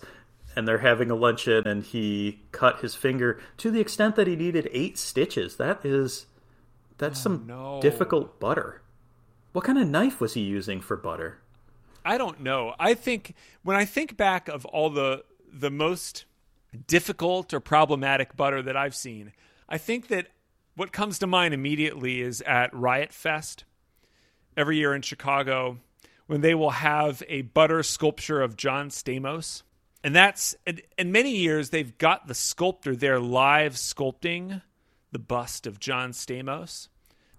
and 0.56 0.68
they're 0.68 0.80
having 0.80 1.12
a 1.12 1.16
luncheon 1.16 1.68
and 1.68 1.84
he 1.84 2.42
cut 2.52 2.80
his 2.80 2.96
finger 2.96 3.40
to 3.58 3.70
the 3.70 3.80
extent 3.80 4.16
that 4.16 4.28
he 4.28 4.36
needed 4.36 4.70
eight 4.72 4.98
stitches. 4.98 5.58
That 5.58 5.86
is 5.86 6.28
that's 6.98 7.20
oh, 7.22 7.24
some 7.24 7.48
no. 7.48 7.80
difficult 7.82 8.40
butter. 8.40 8.82
What 9.52 9.66
kind 9.66 9.78
of 9.78 9.88
knife 9.88 10.20
was 10.20 10.34
he 10.34 10.42
using 10.42 10.82
for 10.82 10.96
butter? 10.96 11.40
I 12.04 12.18
don't 12.18 12.42
know. 12.42 12.76
I 12.80 12.94
think 12.94 13.36
when 13.64 13.76
I 13.76 13.86
think 13.86 14.16
back 14.16 14.48
of 14.48 14.66
all 14.66 14.90
the 14.90 15.24
the 15.52 15.72
most 15.72 16.26
difficult 16.88 17.54
or 17.54 17.60
problematic 17.60 18.36
butter 18.36 18.62
that 18.62 18.78
I've 18.78 18.96
seen, 18.96 19.32
I 19.68 19.78
think 19.78 20.08
that 20.10 20.28
what 20.76 20.92
comes 20.92 21.20
to 21.20 21.28
mind 21.28 21.54
immediately 21.54 22.22
is 22.22 22.42
at 22.42 22.74
Riot 22.74 23.14
Fest 23.14 23.64
every 24.58 24.78
year 24.78 24.94
in 24.94 25.02
Chicago 25.02 25.78
when 26.28 26.42
they 26.42 26.56
will 26.56 26.72
have 26.72 27.24
a 27.28 27.44
butter 27.44 27.84
sculpture 27.84 28.42
of 28.42 28.58
John 28.58 28.90
Stamos 28.90 29.64
and 30.06 30.16
that's 30.16 30.56
in 31.00 31.12
many 31.12 31.36
years 31.36 31.72
they've 31.72 31.98
got 31.98 32.28
the 32.28 32.36
sculptor 32.36 32.96
there 32.96 33.20
live 33.20 33.74
sculpting 33.74 34.62
the 35.12 35.18
bust 35.18 35.66
of 35.66 35.80
John 35.80 36.12
Stamos. 36.12 36.90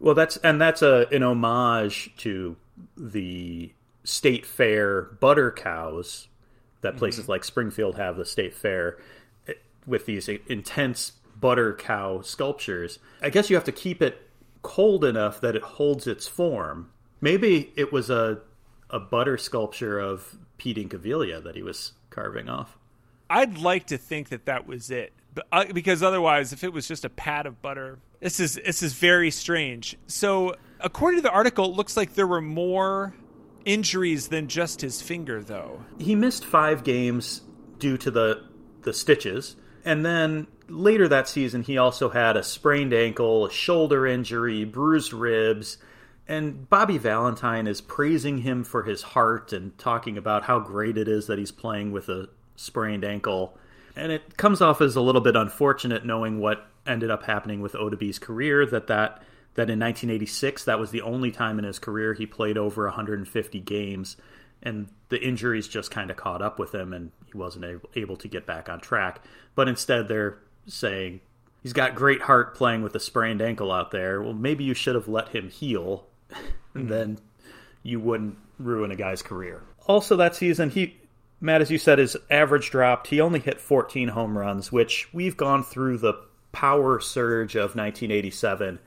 Well, 0.01 0.17
that's 0.17 0.37
and 0.39 0.61
that's 0.61 0.83
a 0.83 1.07
an 1.13 1.23
homage 1.23 2.13
to 2.19 2.57
the 2.97 3.73
state 4.03 4.45
fair 4.45 5.03
butter 5.03 5.53
cows 5.53 6.27
that 6.81 6.97
places 6.97 7.23
mm-hmm. 7.23 7.33
like 7.33 7.45
Springfield 7.45 7.99
have 7.99 8.17
the 8.17 8.25
state 8.25 8.53
fair 8.53 8.99
eh, 9.47 9.53
with 9.87 10.07
these 10.07 10.29
intense 10.29 11.13
butter 11.39 11.73
cow 11.73 12.21
sculptures. 12.23 12.99
I 13.23 13.31
guess 13.31 13.49
you 13.49 13.55
have 13.55 13.65
to 13.67 13.73
keep 13.73 14.03
it 14.03 14.29
cold 14.63 15.05
enough 15.05 15.41
that 15.41 15.55
it 15.55 15.63
holds 15.63 16.09
its 16.09 16.27
form. 16.27 16.91
Maybe 17.21 17.73
it 17.77 17.93
was 17.93 18.11
a 18.11 18.41
a 18.91 19.01
butter 19.01 19.37
sculpture 19.37 19.99
of 19.99 20.39
Pete 20.59 20.77
Incaviglia 20.77 21.43
that 21.43 21.57
he 21.57 21.63
was 21.63 21.93
carving 22.11 22.49
off. 22.49 22.79
I'd 23.29 23.59
like 23.59 23.87
to 23.87 23.99
think 23.99 24.29
that 24.29 24.47
that 24.47 24.67
was 24.67 24.91
it, 24.91 25.13
but, 25.35 25.47
uh, 25.51 25.65
because 25.73 26.03
otherwise, 26.03 26.53
if 26.53 26.63
it 26.63 26.73
was 26.73 26.87
just 26.87 27.05
a 27.05 27.11
pat 27.11 27.47
of 27.47 27.61
butter, 27.61 27.99
this 28.21 28.41
is 28.41 28.55
this 28.55 28.83
is 28.83 28.93
very 28.93 29.31
strange. 29.31 29.97
So, 30.07 30.55
according 30.81 31.19
to 31.19 31.23
the 31.23 31.31
article, 31.31 31.67
it 31.67 31.77
looks 31.77 31.97
like 31.97 32.15
there 32.15 32.27
were 32.27 32.41
more 32.41 33.15
injuries 33.65 34.29
than 34.29 34.47
just 34.47 34.81
his 34.81 35.03
finger, 35.03 35.43
though. 35.43 35.85
He 35.99 36.15
missed 36.15 36.45
five 36.45 36.85
games 36.85 37.43
due 37.79 37.99
to 37.99 38.11
the 38.11 38.45
the 38.83 38.93
stitches, 38.93 39.57
and 39.85 40.07
then 40.07 40.47
later 40.69 41.09
that 41.09 41.29
season, 41.29 41.63
he 41.63 41.79
also 41.79 42.09
had 42.09 42.37
a 42.37 42.43
sprained 42.43 42.95
ankle, 42.95 43.47
a 43.47 43.51
shoulder 43.51 44.07
injury, 44.07 44.65
bruised 44.65 45.13
ribs. 45.13 45.79
And 46.29 46.69
Bobby 46.69 46.99
Valentine 46.99 47.67
is 47.67 47.81
praising 47.81 48.39
him 48.39 48.65
for 48.65 48.83
his 48.83 49.03
heart 49.03 49.53
and 49.53 49.77
talking 49.79 50.19
about 50.19 50.45
how 50.45 50.59
great 50.59 50.99
it 50.99 51.07
is 51.07 51.29
that 51.29 51.39
he's 51.39 51.53
playing 51.53 51.93
with 51.93 52.09
a 52.09 52.29
sprained 52.57 53.05
ankle. 53.05 53.57
And 53.95 54.11
it 54.11 54.37
comes 54.37 54.61
off 54.61 54.81
as 54.81 54.97
a 54.97 55.01
little 55.01 55.21
bit 55.21 55.37
unfortunate 55.37 56.05
knowing 56.05 56.41
what 56.41 56.67
ended 56.87 57.11
up 57.11 57.25
happening 57.25 57.61
with 57.61 57.75
Oddibe's 57.75 58.19
career 58.19 58.67
that 58.67 58.87
that 58.89 59.23
that 59.55 59.71
in 59.71 59.81
1986 59.81 60.65
that 60.65 60.79
was 60.79 60.91
the 60.91 61.01
only 61.01 61.31
time 61.31 61.59
in 61.59 61.65
his 61.65 61.79
career 61.79 62.13
he 62.13 62.27
played 62.27 62.59
over 62.59 62.85
150 62.85 63.61
games 63.61 64.17
and 64.63 64.89
the 65.09 65.23
injuries 65.23 65.69
just 65.69 65.91
kind 65.91 66.11
of 66.11 66.17
caught 66.17 66.43
up 66.43 66.59
with 66.59 66.75
him 66.75 66.93
and 66.93 67.11
he 67.27 67.37
wasn't 67.37 67.65
able, 67.95 68.17
to 68.17 68.29
get 68.29 68.47
back 68.47 68.69
on 68.69 68.81
track. 68.81 69.23
But 69.55 69.69
instead 69.69 70.09
they're 70.09 70.39
saying 70.67 71.21
he's 71.63 71.73
got 71.73 71.95
great 71.95 72.23
heart 72.23 72.55
playing 72.55 72.83
with 72.83 72.95
a 72.95 73.01
sprained 73.01 73.41
ankle 73.41 73.71
out 73.71 73.91
there. 73.91 74.21
Well, 74.21 74.35
maybe 74.35 74.65
you 74.65 74.75
should 74.75 74.95
have 74.95 75.09
let 75.09 75.29
him 75.29 75.49
heal, 75.49 76.07
mm-hmm. 76.31 76.89
then 76.89 77.19
you 77.83 78.01
wouldn't 78.01 78.37
ruin 78.59 78.91
a 78.91 78.97
guy's 78.97 79.23
career. 79.23 79.63
Also, 79.87 80.17
that 80.17 80.35
season, 80.35 80.71
he 80.71 80.97
Matt, 81.41 81.61
as 81.61 81.71
you 81.71 81.79
said, 81.79 81.99
his 81.99 82.17
average 82.31 82.71
dropped. 82.71 83.09
He 83.09 83.21
only 83.21 83.41
hit 83.41 83.61
14 83.61 84.09
home 84.09 84.39
runs, 84.39 84.73
which 84.73 85.13
we've 85.13 85.37
gone 85.37 85.63
through 85.63 85.99
the 85.99 86.15
power 86.53 86.99
surge 87.01 87.55
of 87.55 87.77
1987, 87.77 88.79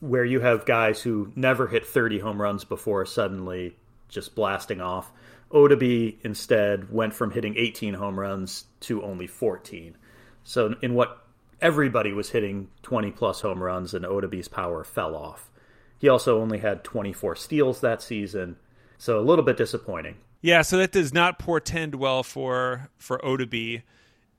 where 0.00 0.24
you 0.24 0.40
have 0.40 0.64
guys 0.66 1.02
who 1.02 1.32
never 1.34 1.66
hit 1.66 1.86
30 1.86 2.20
home 2.20 2.40
runs 2.40 2.64
before 2.64 3.04
suddenly 3.06 3.74
just 4.08 4.36
blasting 4.36 4.80
off. 4.80 5.10
Oddibe 5.50 6.16
instead 6.22 6.92
went 6.92 7.12
from 7.12 7.32
hitting 7.32 7.54
18 7.56 7.94
home 7.94 8.18
runs 8.18 8.66
to 8.80 9.02
only 9.02 9.26
14. 9.26 9.96
So, 10.44 10.76
in 10.82 10.94
what 10.94 11.24
everybody 11.60 12.12
was 12.12 12.30
hitting 12.30 12.68
20 12.82 13.10
plus 13.12 13.40
home 13.40 13.62
runs, 13.62 13.94
and 13.94 14.04
Oddibe's 14.04 14.48
power 14.48 14.84
fell 14.84 15.16
off. 15.16 15.50
He 15.98 16.08
also 16.08 16.40
only 16.40 16.58
had 16.58 16.84
24 16.84 17.36
steals 17.36 17.80
that 17.80 18.02
season, 18.02 18.56
so 18.98 19.18
a 19.18 19.22
little 19.22 19.44
bit 19.44 19.56
disappointing. 19.56 20.16
Yeah, 20.42 20.62
so 20.62 20.76
that 20.78 20.92
does 20.92 21.12
not 21.12 21.38
portend 21.38 21.94
well 21.94 22.22
for 22.22 22.90
for 22.98 23.18
Oddibe. 23.18 23.82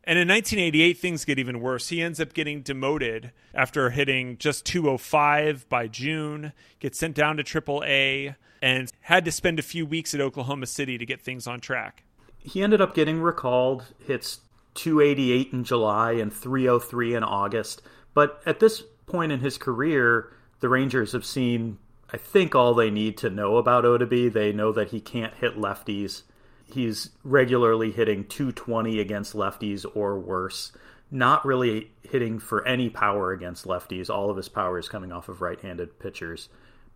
And 0.03 0.17
in 0.17 0.29
1988, 0.29 0.97
things 0.97 1.25
get 1.25 1.37
even 1.37 1.59
worse. 1.59 1.89
He 1.89 2.01
ends 2.01 2.21
up 2.21 2.33
getting 2.33 2.61
demoted 2.61 3.31
after 3.53 3.89
hitting 3.89 4.37
just 4.37 4.65
205 4.65 5.67
by 5.67 5.87
June, 5.87 6.53
gets 6.79 6.97
sent 6.97 7.13
down 7.13 7.35
to 7.35 7.43
AAA, 7.43 8.35
and 8.61 8.89
had 9.01 9.25
to 9.25 9.33
spend 9.33 9.59
a 9.59 9.63
few 9.63 9.85
weeks 9.85 10.13
at 10.13 10.21
Oklahoma 10.21 10.67
City 10.67 10.97
to 10.97 11.05
get 11.05 11.19
things 11.19 11.45
on 11.45 11.59
track. 11.59 12.05
He 12.37 12.63
ended 12.63 12.79
up 12.79 12.95
getting 12.95 13.19
recalled, 13.19 13.83
hits 14.05 14.39
288 14.75 15.51
in 15.51 15.65
July 15.65 16.13
and 16.13 16.31
303 16.31 17.15
in 17.15 17.23
August. 17.25 17.81
But 18.13 18.41
at 18.45 18.61
this 18.61 18.83
point 19.07 19.33
in 19.33 19.41
his 19.41 19.57
career, 19.57 20.31
the 20.59 20.69
Rangers 20.69 21.11
have 21.11 21.25
seen, 21.25 21.77
I 22.11 22.17
think, 22.17 22.55
all 22.55 22.73
they 22.73 22.89
need 22.89 23.17
to 23.17 23.29
know 23.29 23.57
about 23.57 23.83
Oddibe. 23.83 24.33
They 24.33 24.51
know 24.51 24.71
that 24.71 24.89
he 24.89 24.99
can't 24.99 25.33
hit 25.35 25.57
lefties. 25.57 26.23
He's 26.65 27.11
regularly 27.23 27.91
hitting 27.91 28.25
220 28.25 28.99
against 28.99 29.33
lefties 29.33 29.85
or 29.93 30.19
worse. 30.19 30.71
Not 31.09 31.45
really 31.45 31.91
hitting 32.01 32.39
for 32.39 32.67
any 32.67 32.89
power 32.89 33.31
against 33.31 33.65
lefties. 33.65 34.09
All 34.09 34.29
of 34.29 34.37
his 34.37 34.49
power 34.49 34.77
is 34.77 34.89
coming 34.89 35.11
off 35.11 35.29
of 35.29 35.41
right 35.41 35.59
handed 35.59 35.99
pitchers. 35.99 36.49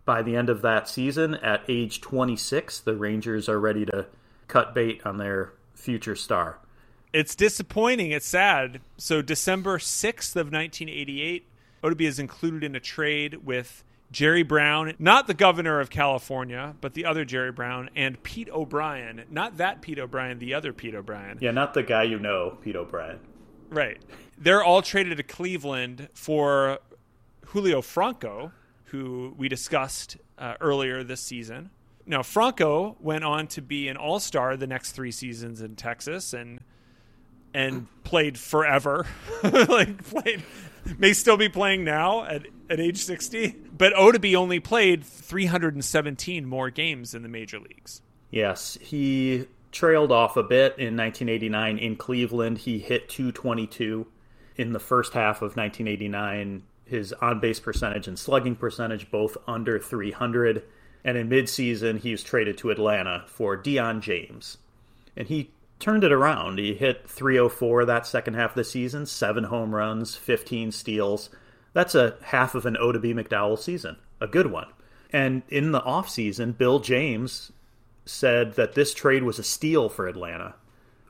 By 0.04 0.22
the 0.22 0.36
end 0.36 0.50
of 0.50 0.62
that 0.62 0.88
season, 0.88 1.36
at 1.36 1.62
age 1.68 2.00
26, 2.00 2.80
the 2.80 2.96
Rangers 2.96 3.48
are 3.48 3.60
ready 3.60 3.86
to 3.86 4.06
cut 4.48 4.74
bait 4.74 5.00
on 5.06 5.18
their 5.18 5.52
future 5.74 6.16
star. 6.16 6.58
It's 7.12 7.34
disappointing. 7.34 8.10
It's 8.10 8.26
sad. 8.26 8.80
So, 8.96 9.22
December 9.22 9.78
6th 9.78 10.34
of 10.34 10.50
1988, 10.50 11.46
Oddibe 11.82 12.02
is 12.02 12.18
included 12.18 12.64
in 12.64 12.74
a 12.74 12.80
trade 12.80 13.44
with 13.44 13.84
Jerry 14.12 14.42
Brown, 14.42 14.94
not 14.98 15.26
the 15.26 15.34
governor 15.34 15.80
of 15.80 15.88
California, 15.88 16.76
but 16.80 16.94
the 16.94 17.06
other 17.06 17.24
Jerry 17.24 17.50
Brown, 17.50 17.88
and 17.96 18.22
Pete 18.22 18.50
O'Brien, 18.50 19.24
not 19.30 19.56
that 19.56 19.80
Pete 19.80 19.98
O'Brien, 19.98 20.38
the 20.38 20.54
other 20.54 20.72
Pete 20.72 20.94
O'Brien. 20.94 21.38
Yeah, 21.40 21.50
not 21.50 21.72
the 21.74 21.82
guy 21.82 22.02
you 22.04 22.18
know, 22.18 22.58
Pete 22.62 22.76
O'Brien. 22.76 23.18
Right. 23.70 23.98
They're 24.36 24.62
all 24.62 24.82
traded 24.82 25.16
to 25.16 25.22
Cleveland 25.22 26.08
for 26.12 26.78
Julio 27.46 27.80
Franco, 27.80 28.52
who 28.86 29.34
we 29.38 29.48
discussed 29.48 30.18
uh, 30.38 30.54
earlier 30.60 31.02
this 31.02 31.22
season. 31.22 31.70
Now, 32.04 32.22
Franco 32.22 32.96
went 33.00 33.24
on 33.24 33.46
to 33.48 33.62
be 33.62 33.88
an 33.88 33.96
all 33.96 34.20
star 34.20 34.56
the 34.56 34.66
next 34.66 34.92
three 34.92 35.12
seasons 35.12 35.62
in 35.62 35.76
Texas 35.76 36.34
and 36.34 36.60
and 37.54 37.86
played 38.04 38.38
forever. 38.38 39.06
like 39.42 40.04
played 40.04 40.42
may 40.98 41.12
still 41.12 41.36
be 41.36 41.48
playing 41.48 41.84
now 41.84 42.24
at, 42.24 42.46
at 42.68 42.80
age 42.80 42.98
60. 42.98 43.56
But 43.76 43.92
Oddibe 43.94 44.34
only 44.34 44.60
played 44.60 45.04
317 45.04 46.46
more 46.46 46.70
games 46.70 47.14
in 47.14 47.22
the 47.22 47.28
major 47.28 47.58
leagues. 47.58 48.02
Yes, 48.30 48.78
he 48.80 49.46
trailed 49.72 50.12
off 50.12 50.36
a 50.36 50.42
bit 50.42 50.78
in 50.78 50.96
1989 50.96 51.78
in 51.78 51.96
Cleveland. 51.96 52.58
He 52.58 52.78
hit 52.78 53.08
222 53.08 54.06
in 54.56 54.72
the 54.72 54.80
first 54.80 55.14
half 55.14 55.36
of 55.36 55.56
1989. 55.56 56.62
His 56.84 57.12
on 57.14 57.40
base 57.40 57.60
percentage 57.60 58.06
and 58.06 58.18
slugging 58.18 58.54
percentage 58.54 59.10
both 59.10 59.36
under 59.46 59.78
300. 59.78 60.62
And 61.04 61.16
in 61.16 61.28
midseason, 61.28 61.98
he 61.98 62.12
was 62.12 62.22
traded 62.22 62.58
to 62.58 62.70
Atlanta 62.70 63.24
for 63.26 63.56
Dion 63.56 64.00
James. 64.00 64.58
And 65.16 65.26
he 65.26 65.50
turned 65.82 66.04
it 66.04 66.12
around. 66.12 66.58
He 66.58 66.74
hit 66.74 67.08
304 67.08 67.84
that 67.84 68.06
second 68.06 68.34
half 68.34 68.50
of 68.50 68.56
the 68.56 68.64
season, 68.64 69.04
seven 69.04 69.44
home 69.44 69.74
runs, 69.74 70.14
15 70.14 70.72
steals. 70.72 71.28
That's 71.72 71.94
a 71.94 72.16
half 72.22 72.54
of 72.54 72.64
an 72.64 72.76
Oddibe 72.76 73.14
McDowell 73.14 73.58
season, 73.58 73.96
a 74.20 74.26
good 74.26 74.50
one. 74.50 74.68
And 75.12 75.42
in 75.48 75.72
the 75.72 75.80
offseason, 75.80 76.56
Bill 76.56 76.78
James 76.78 77.52
said 78.04 78.54
that 78.54 78.74
this 78.74 78.94
trade 78.94 79.24
was 79.24 79.38
a 79.38 79.44
steal 79.44 79.88
for 79.88 80.06
Atlanta. 80.06 80.54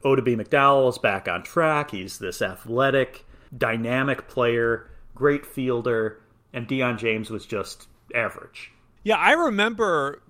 Oddibe 0.05 0.37
McDowell 0.37 0.89
is 0.89 0.99
back 0.99 1.29
on 1.29 1.43
track. 1.43 1.91
He's 1.91 2.19
this 2.19 2.43
athletic, 2.43 3.25
dynamic 3.57 4.27
player, 4.29 4.91
great 5.15 5.47
fielder, 5.47 6.21
and 6.53 6.67
Dion 6.67 6.99
James 6.99 7.31
was 7.31 7.47
just 7.47 7.89
average. 8.15 8.73
Yeah, 9.05 9.17
I 9.17 9.33
remember 9.33 10.23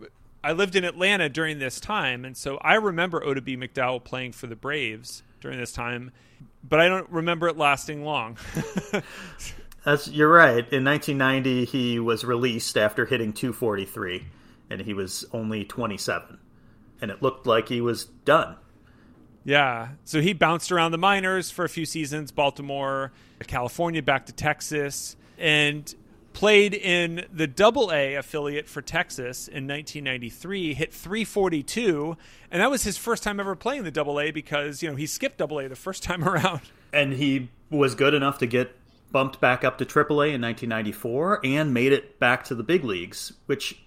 I 0.45 0.53
lived 0.53 0.75
in 0.75 0.85
Atlanta 0.85 1.29
during 1.29 1.59
this 1.59 1.79
time, 1.79 2.25
and 2.25 2.37
so 2.37 2.59
I 2.59 2.75
remember 2.75 3.21
Oddibe 3.21 3.57
McDowell 3.57 4.03
playing 4.03 4.33
for 4.33 4.49
the 4.49 4.57
Braves 4.57 5.23
during 5.41 5.59
this 5.59 5.73
time, 5.73 6.11
but 6.65 6.81
I 6.81 6.89
don't 6.89 7.09
remember 7.11 7.49
it 7.49 7.57
lasting 7.57 8.05
long. 8.05 8.39
That's 9.85 10.09
you're 10.09 10.33
right. 10.33 10.67
In 10.73 10.85
1990, 10.85 11.65
he 11.65 11.99
was 11.99 12.25
released 12.25 12.77
after 12.77 13.07
hitting 13.07 13.33
243, 13.33 14.27
and 14.71 14.81
he 14.81 14.95
was 14.95 15.25
only 15.33 15.65
27, 15.65 16.39
and 17.01 17.11
it 17.11 17.23
looked 17.23 17.47
like 17.47 17.69
he 17.69 17.81
was 17.81 18.05
done. 18.05 18.57
Yeah, 19.45 19.89
so 20.05 20.21
he 20.21 20.33
bounced 20.33 20.71
around 20.71 20.93
the 20.93 20.99
minors 20.99 21.51
for 21.51 21.65
a 21.65 21.69
few 21.69 21.85
seasons, 21.85 22.31
Baltimore, 22.31 23.13
California, 23.47 24.03
back 24.03 24.27
to 24.27 24.33
Texas, 24.33 25.17
and 25.37 25.93
played 26.33 26.75
in 26.75 27.27
the 27.33 27.47
Double 27.47 27.93
A 27.93 28.15
affiliate 28.15 28.69
for 28.69 28.83
Texas 28.83 29.49
in 29.49 29.67
1993, 29.67 30.75
hit 30.75 30.93
342, 30.93 32.17
and 32.51 32.63
that 32.63 32.71
was 32.71 32.85
his 32.85 32.97
first 32.97 33.23
time 33.23 33.41
ever 33.41 33.55
playing 33.55 33.85
the 33.85 33.91
Double 33.91 34.21
A 34.21 34.31
because 34.31 34.83
you 34.83 34.91
know 34.91 34.97
he 34.97 35.07
skipped 35.07 35.39
Double 35.39 35.59
A 35.59 35.69
the 35.69 35.77
first 35.77 36.03
time 36.05 36.29
around. 36.29 36.61
And 36.93 37.13
he 37.15 37.51
was 37.71 37.95
good 37.95 38.15
enough 38.15 38.39
to 38.39 38.47
get 38.47 38.75
bumped 39.11 39.41
back 39.41 39.63
up 39.65 39.79
to 39.79 39.85
AAA 39.85 40.35
in 40.35 40.41
1994 40.41 41.41
and 41.45 41.73
made 41.73 41.93
it 41.93 42.19
back 42.19 42.45
to 42.45 42.55
the 42.55 42.63
big 42.63 42.85
leagues, 42.85 43.33
which 43.47 43.83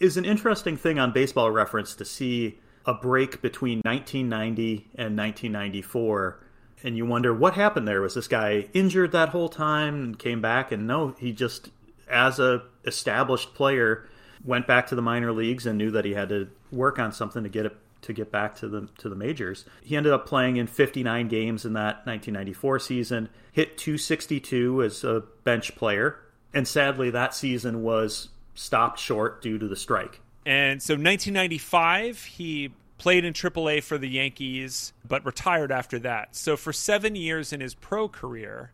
is 0.00 0.16
an 0.16 0.24
interesting 0.24 0.76
thing 0.76 0.98
on 0.98 1.12
Baseball 1.12 1.50
Reference 1.50 1.94
to 1.94 2.04
see 2.04 2.58
a 2.86 2.94
break 2.94 3.40
between 3.40 3.80
1990 3.84 4.88
and 4.94 5.16
1994 5.16 6.40
and 6.84 6.96
you 6.98 7.06
wonder 7.06 7.34
what 7.34 7.54
happened 7.54 7.88
there. 7.88 8.02
Was 8.02 8.14
this 8.14 8.28
guy 8.28 8.68
injured 8.74 9.12
that 9.12 9.30
whole 9.30 9.48
time 9.48 10.04
and 10.04 10.18
came 10.18 10.42
back? 10.42 10.70
And 10.70 10.86
no, 10.86 11.16
he 11.18 11.32
just, 11.32 11.70
as 12.08 12.38
a 12.38 12.62
established 12.84 13.54
player, 13.54 14.06
went 14.44 14.66
back 14.66 14.86
to 14.88 14.94
the 14.94 15.02
minor 15.02 15.32
leagues 15.32 15.64
and 15.64 15.78
knew 15.78 15.90
that 15.90 16.04
he 16.04 16.12
had 16.12 16.28
to 16.28 16.48
work 16.70 16.98
on 16.98 17.10
something 17.10 17.42
to 17.42 17.48
get 17.48 17.66
it 17.66 17.76
to 18.02 18.12
get 18.12 18.30
back 18.30 18.54
to 18.56 18.68
the 18.68 18.86
to 18.98 19.08
the 19.08 19.16
majors. 19.16 19.64
He 19.82 19.96
ended 19.96 20.12
up 20.12 20.26
playing 20.26 20.58
in 20.58 20.66
59 20.66 21.26
games 21.28 21.64
in 21.64 21.72
that 21.72 22.06
1994 22.06 22.78
season, 22.80 23.30
hit 23.50 23.78
262 23.78 24.82
as 24.82 25.02
a 25.04 25.22
bench 25.42 25.74
player, 25.74 26.20
and 26.52 26.68
sadly 26.68 27.08
that 27.10 27.34
season 27.34 27.82
was 27.82 28.28
stopped 28.54 28.98
short 29.00 29.40
due 29.40 29.58
to 29.58 29.66
the 29.66 29.76
strike. 29.76 30.20
And 30.44 30.82
so 30.82 30.92
1995 30.92 32.24
he 32.24 32.72
played 33.04 33.26
in 33.26 33.34
AAA 33.34 33.82
for 33.82 33.98
the 33.98 34.08
Yankees, 34.08 34.94
but 35.06 35.22
retired 35.26 35.70
after 35.70 35.98
that. 35.98 36.34
So 36.34 36.56
for 36.56 36.72
seven 36.72 37.14
years 37.14 37.52
in 37.52 37.60
his 37.60 37.74
pro 37.74 38.08
career, 38.08 38.72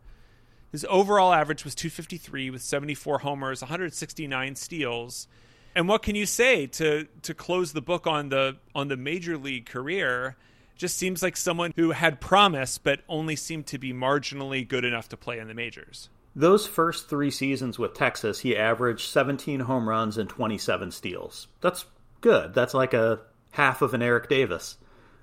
his 0.70 0.86
overall 0.88 1.32
average 1.32 1.64
was 1.64 1.74
253 1.74 2.48
with 2.50 2.62
74 2.62 3.18
homers, 3.18 3.60
169 3.60 4.54
steals. 4.54 5.26
And 5.74 5.88
what 5.88 6.04
can 6.04 6.14
you 6.14 6.26
say 6.26 6.68
to 6.68 7.08
to 7.22 7.34
close 7.34 7.72
the 7.72 7.80
book 7.82 8.06
on 8.06 8.28
the 8.28 8.58
on 8.72 8.86
the 8.86 8.96
major 8.96 9.36
league 9.36 9.66
career? 9.66 10.36
Just 10.76 10.96
seems 10.96 11.24
like 11.24 11.36
someone 11.36 11.72
who 11.74 11.90
had 11.90 12.20
promise 12.20 12.78
but 12.78 13.00
only 13.08 13.34
seemed 13.34 13.66
to 13.66 13.78
be 13.78 13.92
marginally 13.92 14.66
good 14.66 14.84
enough 14.84 15.08
to 15.08 15.16
play 15.16 15.40
in 15.40 15.48
the 15.48 15.54
majors. 15.54 16.08
Those 16.36 16.68
first 16.68 17.10
3 17.10 17.32
seasons 17.32 17.80
with 17.80 17.94
Texas, 17.94 18.38
he 18.38 18.56
averaged 18.56 19.10
17 19.10 19.58
home 19.58 19.88
runs 19.88 20.16
and 20.16 20.28
27 20.28 20.92
steals. 20.92 21.48
That's 21.60 21.84
good. 22.20 22.54
That's 22.54 22.74
like 22.74 22.94
a 22.94 23.22
half 23.50 23.82
of 23.82 23.94
an 23.94 24.02
Eric 24.02 24.28
Davis. 24.28 24.76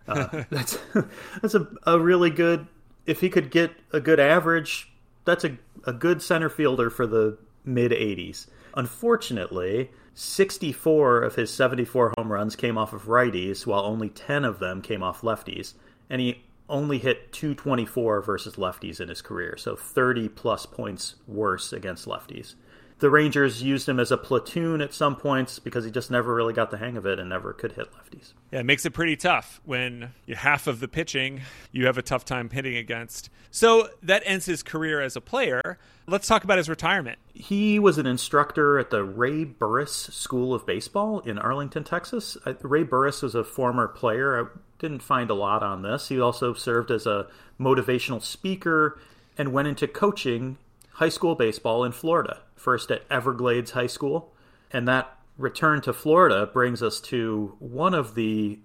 Uh, 0.07 0.43
that's 0.49 0.77
that's 1.41 1.55
a, 1.55 1.67
a 1.83 1.99
really 1.99 2.29
good. 2.29 2.67
If 3.05 3.21
he 3.21 3.29
could 3.29 3.51
get 3.51 3.71
a 3.93 3.99
good 3.99 4.19
average, 4.19 4.91
that's 5.25 5.45
a, 5.45 5.57
a 5.85 5.93
good 5.93 6.21
center 6.21 6.49
fielder 6.49 6.89
for 6.89 7.07
the 7.07 7.37
mid 7.63 7.91
80s. 7.91 8.47
Unfortunately, 8.75 9.89
64 10.13 11.21
of 11.21 11.35
his 11.35 11.53
74 11.53 12.13
home 12.17 12.31
runs 12.31 12.55
came 12.55 12.77
off 12.77 12.93
of 12.93 13.05
righties, 13.05 13.65
while 13.65 13.81
only 13.81 14.09
10 14.09 14.43
of 14.43 14.59
them 14.59 14.81
came 14.81 15.01
off 15.01 15.21
lefties. 15.21 15.73
And 16.09 16.21
he 16.21 16.43
only 16.69 16.97
hit 16.97 17.31
224 17.31 18.21
versus 18.21 18.55
lefties 18.55 18.99
in 18.99 19.07
his 19.07 19.21
career, 19.21 19.55
so 19.57 19.75
30 19.75 20.27
plus 20.29 20.65
points 20.65 21.15
worse 21.27 21.71
against 21.71 22.05
lefties 22.05 22.55
the 22.99 23.09
Rangers 23.09 23.61
used 23.61 23.87
him 23.87 23.99
as 23.99 24.11
a 24.11 24.17
platoon 24.17 24.81
at 24.81 24.93
some 24.93 25.15
points 25.15 25.59
because 25.59 25.85
he 25.85 25.91
just 25.91 26.09
never 26.09 26.33
really 26.33 26.53
got 26.53 26.71
the 26.71 26.77
hang 26.77 26.97
of 26.97 27.05
it 27.05 27.19
and 27.19 27.29
never 27.29 27.53
could 27.53 27.73
hit 27.73 27.89
lefties. 27.93 28.33
Yeah, 28.51 28.61
it 28.61 28.65
makes 28.65 28.85
it 28.85 28.91
pretty 28.91 29.15
tough 29.15 29.61
when 29.65 30.13
half 30.35 30.67
of 30.67 30.79
the 30.79 30.87
pitching 30.87 31.41
you 31.71 31.85
have 31.85 31.97
a 31.97 32.01
tough 32.01 32.25
time 32.25 32.49
hitting 32.49 32.75
against. 32.75 33.29
So 33.51 33.89
that 34.01 34.23
ends 34.25 34.45
his 34.45 34.63
career 34.63 34.99
as 34.99 35.15
a 35.15 35.21
player. 35.21 35.77
Let's 36.07 36.27
talk 36.27 36.43
about 36.43 36.57
his 36.57 36.69
retirement. 36.69 37.19
He 37.33 37.77
was 37.77 37.97
an 37.97 38.07
instructor 38.07 38.79
at 38.79 38.89
the 38.89 39.03
Ray 39.03 39.43
Burris 39.43 39.93
School 39.93 40.53
of 40.53 40.65
Baseball 40.65 41.19
in 41.19 41.37
Arlington, 41.37 41.83
Texas. 41.83 42.37
Ray 42.61 42.83
Burris 42.83 43.21
was 43.21 43.35
a 43.35 43.43
former 43.43 43.87
player. 43.87 44.41
I 44.41 44.47
didn't 44.79 45.03
find 45.03 45.29
a 45.29 45.35
lot 45.35 45.61
on 45.61 45.81
this. 45.83 46.07
He 46.07 46.19
also 46.19 46.53
served 46.53 46.89
as 46.89 47.05
a 47.05 47.27
motivational 47.59 48.23
speaker 48.23 48.99
and 49.37 49.53
went 49.53 49.67
into 49.67 49.87
coaching 49.87 50.57
high 50.97 51.09
school 51.09 51.35
baseball 51.35 51.83
in 51.83 51.91
Florida, 51.91 52.39
first 52.55 52.89
at 52.89 53.03
Everglades 53.09 53.71
High 53.71 53.87
School. 53.87 54.33
And 54.71 54.87
that 54.87 55.15
return 55.37 55.79
to 55.81 55.93
Florida 55.93 56.47
brings 56.51 56.81
us 56.81 56.99
to 57.01 57.55
one 57.59 57.93
of 57.93 58.15
the 58.15 58.59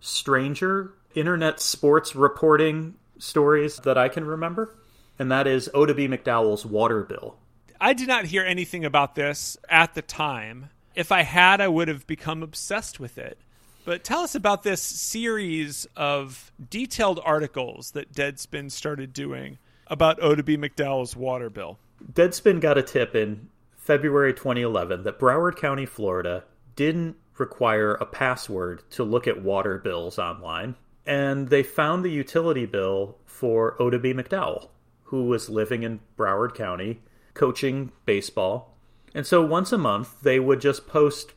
stranger 0.00 0.94
internet 1.14 1.60
sports 1.60 2.16
reporting 2.16 2.96
stories 3.18 3.76
that 3.78 3.96
I 3.96 4.08
can 4.08 4.24
remember, 4.24 4.76
and 5.16 5.30
that 5.30 5.46
is 5.46 5.70
Oddibe 5.72 6.08
McDowell's 6.08 6.66
water 6.66 7.04
bill. 7.04 7.36
I 7.80 7.92
did 7.92 8.08
not 8.08 8.26
hear 8.26 8.44
anything 8.44 8.84
about 8.84 9.14
this 9.14 9.56
at 9.68 9.94
the 9.94 10.02
time. 10.02 10.70
If 10.96 11.12
I 11.12 11.22
had, 11.22 11.60
I 11.60 11.68
would 11.68 11.86
have 11.86 12.04
become 12.06 12.42
obsessed 12.42 12.98
with 12.98 13.16
it. 13.16 13.38
But 13.84 14.02
tell 14.02 14.20
us 14.20 14.34
about 14.34 14.64
this 14.64 14.82
series 14.82 15.86
of 15.96 16.50
detailed 16.68 17.20
articles 17.24 17.92
that 17.92 18.12
Deadspin 18.12 18.72
started 18.72 19.12
doing 19.12 19.58
about 19.90 20.20
Oddibe 20.20 20.56
McDowell's 20.56 21.16
water 21.16 21.50
bill. 21.50 21.78
Deadspin 22.12 22.60
got 22.60 22.78
a 22.78 22.82
tip 22.82 23.14
in 23.14 23.48
February 23.76 24.32
2011 24.32 25.02
that 25.02 25.18
Broward 25.18 25.56
County, 25.56 25.84
Florida 25.84 26.44
didn't 26.76 27.16
require 27.36 27.94
a 27.94 28.06
password 28.06 28.88
to 28.90 29.02
look 29.02 29.26
at 29.26 29.42
water 29.42 29.78
bills 29.78 30.18
online. 30.18 30.76
And 31.04 31.48
they 31.48 31.62
found 31.62 32.04
the 32.04 32.10
utility 32.10 32.66
bill 32.66 33.18
for 33.26 33.76
Oddibe 33.78 34.14
McDowell, 34.14 34.68
who 35.04 35.24
was 35.24 35.50
living 35.50 35.82
in 35.82 36.00
Broward 36.16 36.54
County, 36.54 37.00
coaching 37.34 37.90
baseball. 38.06 38.76
And 39.12 39.26
so 39.26 39.44
once 39.44 39.72
a 39.72 39.78
month, 39.78 40.20
they 40.22 40.38
would 40.38 40.60
just 40.60 40.86
post 40.86 41.32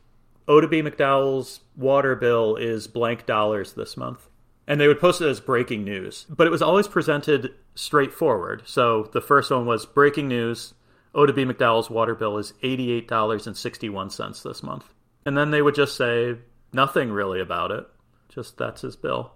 Oddibe 0.48 0.88
McDowell's 0.88 1.62
water 1.76 2.16
bill 2.16 2.56
is 2.56 2.88
blank 2.88 3.26
dollars 3.26 3.74
this 3.74 3.98
month 3.98 4.28
and 4.68 4.80
they 4.80 4.88
would 4.88 5.00
post 5.00 5.22
it 5.22 5.28
as 5.28 5.40
breaking 5.40 5.84
news. 5.84 6.26
But 6.30 6.48
it 6.48 6.52
was 6.52 6.62
always 6.62 6.88
presented 6.88 7.54
straightforward. 7.76 8.64
So 8.66 9.10
the 9.14 9.22
first 9.22 9.52
one 9.52 9.66
was 9.66 9.86
breaking 9.86 10.28
news: 10.28 10.74
Oddibe 11.14 11.52
McDowell's 11.52 11.90
water 11.90 12.16
bill 12.16 12.38
is 12.38 12.54
eighty-eight 12.64 13.08
dollars 13.08 13.48
and 13.48 13.58
sixty-one 13.58 14.10
cents 14.10 14.44
this 14.44 14.64
month, 14.64 14.86
and 15.26 15.38
then 15.38 15.52
they 15.52 15.62
would 15.62 15.76
just 15.76 15.96
say 15.96 16.36
nothing 16.72 17.12
really 17.12 17.40
about 17.40 17.72
it. 17.72 17.86
Just 18.30 18.58
that's 18.58 18.82
his 18.82 18.96
bill. 18.96 19.34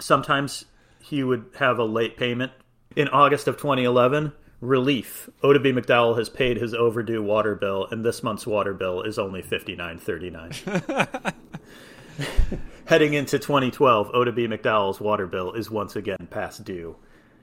Sometimes 0.00 0.64
he 1.00 1.22
would 1.22 1.44
have 1.58 1.78
a 1.78 1.84
late 1.84 2.16
payment. 2.16 2.52
In 2.94 3.08
August 3.08 3.48
of 3.48 3.56
2011, 3.56 4.32
relief. 4.60 5.28
Oddibe 5.42 5.78
McDowell 5.78 6.18
has 6.18 6.28
paid 6.28 6.56
his 6.56 6.74
overdue 6.74 7.22
water 7.22 7.54
bill, 7.54 7.86
and 7.90 8.04
this 8.04 8.22
month's 8.22 8.46
water 8.46 8.72
bill 8.72 9.02
is 9.02 9.18
only 9.18 9.42
fifty 9.42 9.76
nine 9.76 9.98
thirty 9.98 10.30
nine. 10.30 10.52
heading 12.86 13.14
into 13.14 13.38
2012, 13.38 14.12
Oddibe 14.12 14.48
McDowell's 14.48 15.00
water 15.00 15.26
bill 15.26 15.52
is 15.52 15.70
once 15.70 15.96
again 15.96 16.28
past 16.30 16.64
due. 16.64 16.96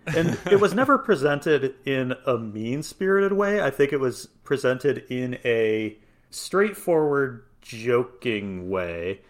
And 0.06 0.38
it 0.50 0.60
was 0.60 0.74
never 0.74 0.98
presented 1.00 1.76
in 1.86 2.16
a 2.26 2.38
mean 2.38 2.84
spirited 2.84 3.34
way. 3.34 3.62
I 3.62 3.70
think 3.70 3.94
it 3.94 4.00
was 4.00 4.28
presented 4.44 5.06
in 5.10 5.38
a 5.46 5.98
straightforward, 6.30 7.46
joking 7.62 8.70
way 8.70 9.22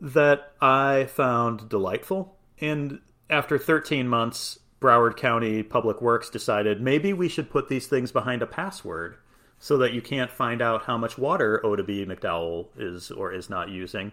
that 0.00 0.52
I 0.60 1.06
found 1.06 1.68
delightful. 1.68 2.36
And 2.60 3.00
after 3.30 3.58
13 3.58 4.08
months, 4.08 4.58
Broward 4.80 5.16
County 5.16 5.62
Public 5.62 6.02
Works 6.02 6.28
decided 6.28 6.80
maybe 6.80 7.12
we 7.12 7.28
should 7.28 7.50
put 7.50 7.68
these 7.68 7.86
things 7.86 8.12
behind 8.12 8.42
a 8.42 8.46
password 8.46 9.16
so 9.58 9.78
that 9.78 9.94
you 9.94 10.02
can't 10.02 10.30
find 10.30 10.60
out 10.60 10.84
how 10.84 10.98
much 10.98 11.16
water 11.16 11.60
Oddibe 11.64 12.06
McDowell 12.06 12.68
is 12.76 13.10
or 13.10 13.32
is 13.32 13.48
not 13.48 13.70
using 13.70 14.12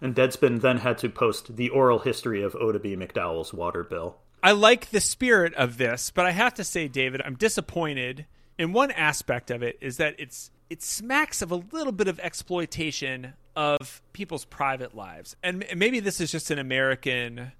and 0.00 0.14
Deadspin 0.14 0.60
then 0.60 0.78
had 0.78 0.98
to 0.98 1.08
post 1.08 1.56
the 1.56 1.70
oral 1.70 2.00
history 2.00 2.42
of 2.42 2.54
Oddibe 2.54 2.96
McDowell's 2.96 3.52
water 3.52 3.84
bill. 3.84 4.16
I 4.42 4.52
like 4.52 4.90
the 4.90 5.00
spirit 5.00 5.54
of 5.54 5.78
this, 5.78 6.10
but 6.10 6.26
I 6.26 6.30
have 6.30 6.54
to 6.54 6.64
say, 6.64 6.88
David, 6.88 7.22
I'm 7.24 7.34
disappointed. 7.34 8.26
In 8.58 8.72
one 8.72 8.90
aspect 8.90 9.50
of 9.50 9.62
it 9.62 9.78
is 9.80 9.96
that 9.96 10.14
it's 10.18 10.50
it 10.68 10.82
smacks 10.82 11.42
of 11.42 11.50
a 11.50 11.62
little 11.72 11.92
bit 11.92 12.08
of 12.08 12.18
exploitation 12.20 13.34
of 13.54 14.02
people's 14.12 14.44
private 14.44 14.94
lives, 14.94 15.36
and 15.42 15.64
maybe 15.74 16.00
this 16.00 16.20
is 16.20 16.30
just 16.30 16.50
an 16.50 16.58
American 16.58 17.52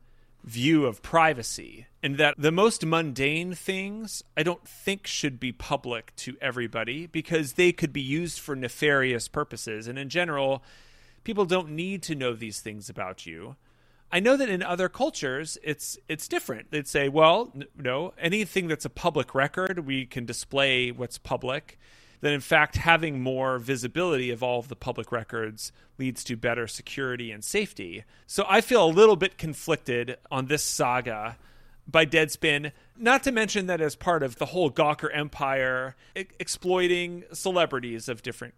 view 0.45 0.87
of 0.87 1.03
privacy, 1.03 1.87
and 2.03 2.19
that 2.19 2.35
the 2.39 2.53
most 2.53 2.85
mundane 2.85 3.55
things 3.55 4.23
I 4.37 4.43
don't 4.43 4.67
think 4.67 5.07
should 5.07 5.41
be 5.41 5.53
public 5.53 6.15
to 6.17 6.37
everybody 6.41 7.07
because 7.07 7.55
they 7.55 7.73
could 7.73 7.93
be 7.93 8.01
used 8.01 8.39
for 8.39 8.55
nefarious 8.55 9.29
purposes, 9.29 9.89
and 9.89 9.99
in 9.99 10.09
general 10.09 10.63
people 11.27 11.45
don't 11.45 11.71
need 11.71 12.05
to 12.05 12.15
know 12.15 12.35
these 12.35 12.61
things 12.61 12.89
about 12.89 13.27
you. 13.27 13.57
I 14.13 14.21
know 14.21 14.37
that 14.37 14.49
in 14.49 14.63
other 14.63 14.89
cultures 14.89 15.59
it's 15.65 15.99
it's 16.09 16.29
different. 16.29 16.71
They'd 16.71 16.87
say, 16.87 17.09
well, 17.09 17.51
n- 17.53 17.65
no, 17.77 18.15
anything 18.17 18.69
that's 18.69 18.85
a 18.85 18.91
public 18.91 19.35
record, 19.35 19.81
we 19.81 20.07
can 20.07 20.25
display 20.25 20.93
what's 20.93 21.19
public. 21.19 21.81
That 22.21 22.33
in 22.33 22.41
fact 22.41 22.77
having 22.77 23.21
more 23.21 23.59
visibility 23.59 24.31
of 24.31 24.45
all 24.45 24.61
of 24.61 24.69
the 24.69 24.77
public 24.77 25.11
records 25.11 25.73
leads 25.99 26.23
to 26.25 26.37
better 26.37 26.69
security 26.69 27.33
and 27.33 27.43
safety. 27.43 28.05
So 28.29 28.47
I 28.49 28.61
feel 28.61 28.87
a 28.87 28.99
little 29.01 29.17
bit 29.17 29.37
conflicted 29.37 30.17
on 30.31 30.47
this 30.47 30.63
saga 30.63 31.37
by 31.89 32.07
Deadspin. 32.07 32.71
Not 32.97 33.25
to 33.25 33.33
mention 33.33 33.67
that 33.67 33.81
as 33.81 33.97
part 33.97 34.23
of 34.23 34.37
the 34.37 34.47
whole 34.47 34.71
Gawker 34.71 35.11
empire, 35.13 35.97
exploiting 36.15 37.25
celebrities 37.33 38.09
of 38.09 38.23
different 38.23 38.55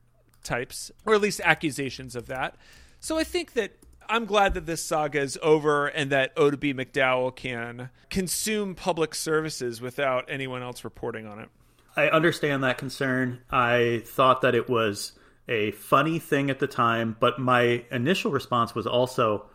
types, 0.48 0.90
or 1.06 1.14
at 1.14 1.20
least 1.20 1.40
accusations 1.44 2.16
of 2.16 2.26
that. 2.26 2.56
So 2.98 3.18
I 3.18 3.24
think 3.24 3.52
that 3.52 3.72
I'm 4.08 4.24
glad 4.24 4.54
that 4.54 4.66
this 4.66 4.82
saga 4.82 5.20
is 5.20 5.38
over 5.42 5.86
and 5.86 6.10
that 6.10 6.34
Oddibe 6.34 6.74
McDowell 6.74 7.36
can 7.36 7.90
consume 8.08 8.74
public 8.74 9.14
services 9.14 9.80
without 9.80 10.24
anyone 10.28 10.62
else 10.62 10.82
reporting 10.82 11.26
on 11.26 11.38
it. 11.38 11.48
I 11.94 12.08
understand 12.08 12.64
that 12.64 12.78
concern. 12.78 13.40
I 13.50 14.02
thought 14.06 14.42
that 14.42 14.54
it 14.54 14.68
was 14.68 15.12
a 15.48 15.72
funny 15.72 16.18
thing 16.18 16.48
at 16.48 16.58
the 16.58 16.66
time, 16.66 17.16
but 17.20 17.38
my 17.38 17.84
initial 17.90 18.30
response 18.30 18.74
was 18.74 18.86
also, 18.86 19.46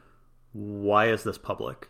why 0.51 1.07
is 1.07 1.23
this 1.23 1.37
public? 1.37 1.87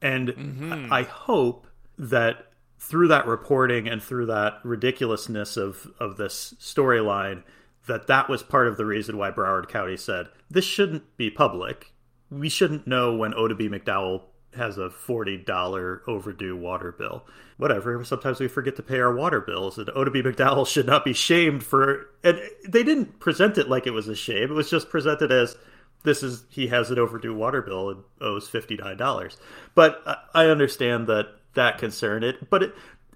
And 0.00 0.28
mm-hmm. 0.28 0.92
I 0.92 1.02
hope 1.02 1.66
that 1.98 2.52
through 2.78 3.08
that 3.08 3.26
reporting 3.26 3.88
and 3.88 4.00
through 4.00 4.26
that 4.26 4.60
ridiculousness 4.62 5.56
of, 5.56 5.90
of 5.98 6.16
this 6.16 6.54
storyline, 6.60 7.42
that 7.88 8.06
that 8.06 8.28
was 8.28 8.42
part 8.42 8.68
of 8.68 8.76
the 8.76 8.86
reason 8.86 9.18
why 9.18 9.30
Broward 9.30 9.68
County 9.68 9.96
said 9.96 10.28
this 10.50 10.64
shouldn't 10.64 11.16
be 11.16 11.30
public. 11.30 11.92
We 12.30 12.48
shouldn't 12.48 12.86
know 12.86 13.14
when 13.14 13.32
Oddibe 13.32 13.68
McDowell 13.68 14.22
has 14.54 14.78
a 14.78 14.90
forty 14.90 15.36
dollar 15.36 16.02
overdue 16.06 16.56
water 16.56 16.92
bill. 16.92 17.26
Whatever. 17.56 18.04
Sometimes 18.04 18.38
we 18.38 18.48
forget 18.48 18.76
to 18.76 18.82
pay 18.82 19.00
our 19.00 19.14
water 19.14 19.40
bills, 19.40 19.78
and 19.78 19.88
Oddibe 19.88 20.24
McDowell 20.24 20.66
should 20.66 20.86
not 20.86 21.04
be 21.04 21.12
shamed 21.12 21.64
for. 21.64 22.06
And 22.22 22.40
they 22.68 22.82
didn't 22.82 23.18
present 23.18 23.58
it 23.58 23.68
like 23.68 23.86
it 23.86 23.92
was 23.92 24.08
a 24.08 24.14
shame. 24.14 24.44
It 24.50 24.54
was 24.54 24.70
just 24.70 24.90
presented 24.90 25.32
as 25.32 25.56
this 26.04 26.22
is 26.22 26.44
he 26.50 26.68
has 26.68 26.90
an 26.90 26.98
overdue 26.98 27.34
water 27.34 27.62
bill 27.62 27.90
and 27.90 28.04
owes 28.20 28.48
fifty 28.48 28.76
nine 28.76 28.96
dollars. 28.96 29.36
But 29.74 30.02
I 30.34 30.46
understand 30.46 31.06
that 31.08 31.26
that 31.54 31.78
concern 31.78 32.22
it, 32.22 32.48
but 32.50 32.62
it, 32.62 32.74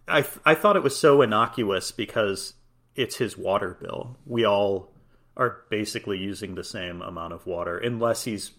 I 0.08 0.26
I 0.44 0.54
thought 0.54 0.76
it 0.76 0.82
was 0.82 0.98
so 0.98 1.22
innocuous 1.22 1.92
because 1.92 2.54
it's 2.94 3.16
his 3.16 3.36
water 3.36 3.76
bill. 3.80 4.16
We 4.26 4.44
all 4.44 4.92
are 5.36 5.62
basically 5.70 6.18
using 6.18 6.54
the 6.54 6.64
same 6.64 7.00
amount 7.02 7.32
of 7.32 7.46
water, 7.46 7.78
unless 7.78 8.24
he's 8.24 8.52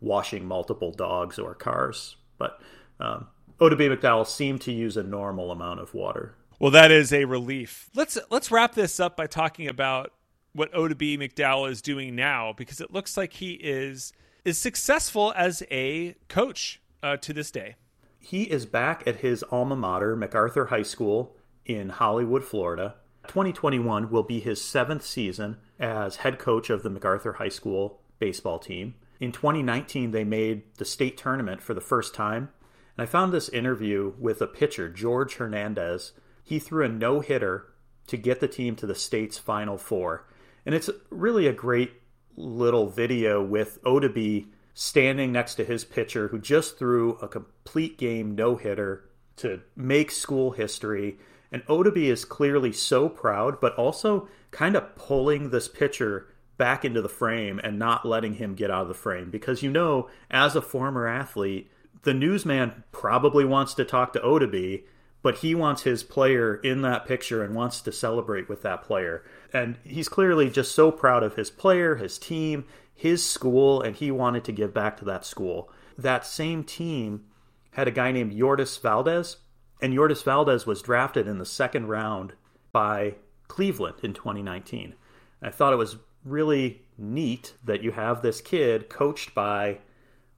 washing 0.00 0.44
multiple 0.44 0.92
dogs 0.92 1.38
or 1.38 1.54
cars. 1.54 2.16
But 2.38 2.60
um, 2.98 3.28
Oddibe 3.60 3.96
McDowell 3.96 4.26
seemed 4.26 4.60
to 4.62 4.72
use 4.72 4.96
a 4.96 5.02
normal 5.02 5.50
amount 5.50 5.80
of 5.80 5.94
water. 5.94 6.34
Well, 6.58 6.70
that 6.72 6.90
is 6.90 7.12
a 7.12 7.24
relief. 7.26 7.90
Let's 7.94 8.18
let's 8.30 8.50
wrap 8.50 8.74
this 8.74 8.98
up 8.98 9.16
by 9.16 9.26
talking 9.26 9.68
about 9.68 10.12
what 10.52 10.72
Oddibe 10.72 11.18
McDowell 11.18 11.70
is 11.70 11.82
doing 11.82 12.16
now, 12.16 12.54
because 12.56 12.80
it 12.80 12.92
looks 12.92 13.16
like 13.16 13.34
he 13.34 13.52
is 13.52 14.12
is 14.44 14.58
successful 14.58 15.32
as 15.36 15.62
a 15.70 16.14
coach 16.28 16.80
uh, 17.02 17.16
to 17.18 17.32
this 17.32 17.50
day. 17.50 17.76
He 18.18 18.44
is 18.44 18.66
back 18.66 19.06
at 19.06 19.16
his 19.16 19.44
alma 19.50 19.76
mater, 19.76 20.16
McArthur 20.16 20.68
High 20.68 20.82
School 20.82 21.36
in 21.64 21.90
Hollywood, 21.90 22.42
Florida. 22.42 22.96
2021 23.28 24.10
will 24.10 24.22
be 24.22 24.40
his 24.40 24.62
seventh 24.62 25.04
season 25.04 25.58
as 25.78 26.16
head 26.16 26.38
coach 26.38 26.70
of 26.70 26.82
the 26.82 26.90
McArthur 26.90 27.36
High 27.36 27.48
School 27.48 28.00
baseball 28.18 28.58
team. 28.58 28.94
In 29.20 29.32
2019, 29.32 30.10
they 30.10 30.24
made 30.24 30.62
the 30.76 30.84
state 30.84 31.16
tournament 31.16 31.62
for 31.62 31.74
the 31.74 31.80
first 31.80 32.14
time. 32.14 32.50
And 32.96 33.02
I 33.02 33.06
found 33.06 33.32
this 33.32 33.48
interview 33.48 34.12
with 34.18 34.40
a 34.40 34.46
pitcher, 34.46 34.88
George 34.88 35.36
Hernandez. 35.36 36.12
He 36.44 36.58
threw 36.58 36.84
a 36.84 36.88
no 36.88 37.20
hitter 37.20 37.66
to 38.06 38.16
get 38.16 38.40
the 38.40 38.48
team 38.48 38.76
to 38.76 38.86
the 38.86 38.94
state's 38.94 39.38
Final 39.38 39.78
Four. 39.78 40.26
And 40.64 40.74
it's 40.74 40.90
really 41.10 41.46
a 41.46 41.52
great 41.52 41.92
little 42.36 42.88
video 42.88 43.42
with 43.42 43.82
Oddibe 43.84 44.46
standing 44.74 45.32
next 45.32 45.54
to 45.54 45.64
his 45.64 45.84
pitcher 45.84 46.28
who 46.28 46.38
just 46.38 46.78
threw 46.78 47.12
a 47.22 47.28
complete 47.28 47.96
game 47.96 48.34
no 48.34 48.56
hitter 48.56 49.08
to 49.36 49.60
make 49.74 50.10
school 50.10 50.50
history. 50.52 51.18
And 51.56 51.64
Oddibe 51.68 51.96
is 51.96 52.26
clearly 52.26 52.70
so 52.70 53.08
proud, 53.08 53.62
but 53.62 53.74
also 53.76 54.28
kind 54.50 54.76
of 54.76 54.94
pulling 54.94 55.48
this 55.48 55.68
pitcher 55.68 56.26
back 56.58 56.84
into 56.84 57.00
the 57.00 57.08
frame 57.08 57.58
and 57.64 57.78
not 57.78 58.04
letting 58.04 58.34
him 58.34 58.54
get 58.54 58.70
out 58.70 58.82
of 58.82 58.88
the 58.88 58.92
frame. 58.94 59.30
Because 59.30 59.62
you 59.62 59.70
know, 59.70 60.10
as 60.30 60.54
a 60.54 60.60
former 60.60 61.08
athlete, 61.08 61.70
the 62.02 62.12
newsman 62.12 62.84
probably 62.92 63.46
wants 63.46 63.72
to 63.72 63.86
talk 63.86 64.12
to 64.12 64.20
Oddibe, 64.20 64.82
but 65.22 65.36
he 65.36 65.54
wants 65.54 65.84
his 65.84 66.02
player 66.02 66.56
in 66.56 66.82
that 66.82 67.06
picture 67.06 67.42
and 67.42 67.54
wants 67.54 67.80
to 67.80 67.90
celebrate 67.90 68.50
with 68.50 68.60
that 68.60 68.82
player. 68.82 69.24
And 69.50 69.78
he's 69.82 70.10
clearly 70.10 70.50
just 70.50 70.74
so 70.74 70.92
proud 70.92 71.22
of 71.22 71.36
his 71.36 71.48
player, 71.48 71.96
his 71.96 72.18
team, 72.18 72.66
his 72.94 73.24
school, 73.24 73.80
and 73.80 73.96
he 73.96 74.10
wanted 74.10 74.44
to 74.44 74.52
give 74.52 74.74
back 74.74 74.98
to 74.98 75.06
that 75.06 75.24
school. 75.24 75.72
That 75.96 76.26
same 76.26 76.64
team 76.64 77.24
had 77.70 77.88
a 77.88 77.92
guy 77.92 78.12
named 78.12 78.34
Yordys 78.34 78.78
Valdes, 78.78 79.38
and 79.80 79.92
Yordys 79.92 80.22
Valdes 80.22 80.66
was 80.66 80.82
drafted 80.82 81.26
in 81.26 81.38
the 81.38 81.44
second 81.44 81.88
round 81.88 82.32
by 82.72 83.14
Cleveland 83.48 83.96
in 84.02 84.14
2019. 84.14 84.94
I 85.42 85.50
thought 85.50 85.72
it 85.72 85.76
was 85.76 85.96
really 86.24 86.82
neat 86.98 87.54
that 87.64 87.82
you 87.82 87.92
have 87.92 88.22
this 88.22 88.40
kid 88.40 88.88
coached 88.88 89.34
by 89.34 89.78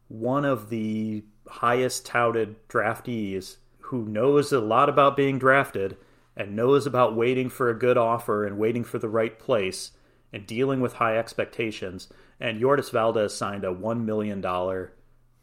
one 0.09 0.45
of 0.45 0.71
the 0.71 1.25
highest 1.47 2.05
touted 2.05 2.57
draftees 2.69 3.57
who 3.81 4.05
knows 4.05 4.53
a 4.53 4.61
lot 4.61 4.89
about 4.89 5.17
being 5.17 5.39
drafted 5.39 5.97
and 6.37 6.55
knows 6.55 6.87
about 6.87 7.17
waiting 7.17 7.49
for 7.49 7.71
a 7.71 7.79
good 7.79 7.97
offer 7.97 8.45
and 8.45 8.59
waiting 8.59 8.85
for 8.85 8.99
the 8.99 9.09
right 9.09 9.39
place 9.39 9.93
and 10.33 10.47
dealing 10.47 10.81
with 10.81 10.95
high 10.95 11.17
expectations. 11.17 12.09
And 12.39 12.61
Yordys 12.61 12.91
Valdes 12.91 13.35
signed 13.35 13.65
a 13.65 13.75
$1 13.75 14.05
million 14.05 14.41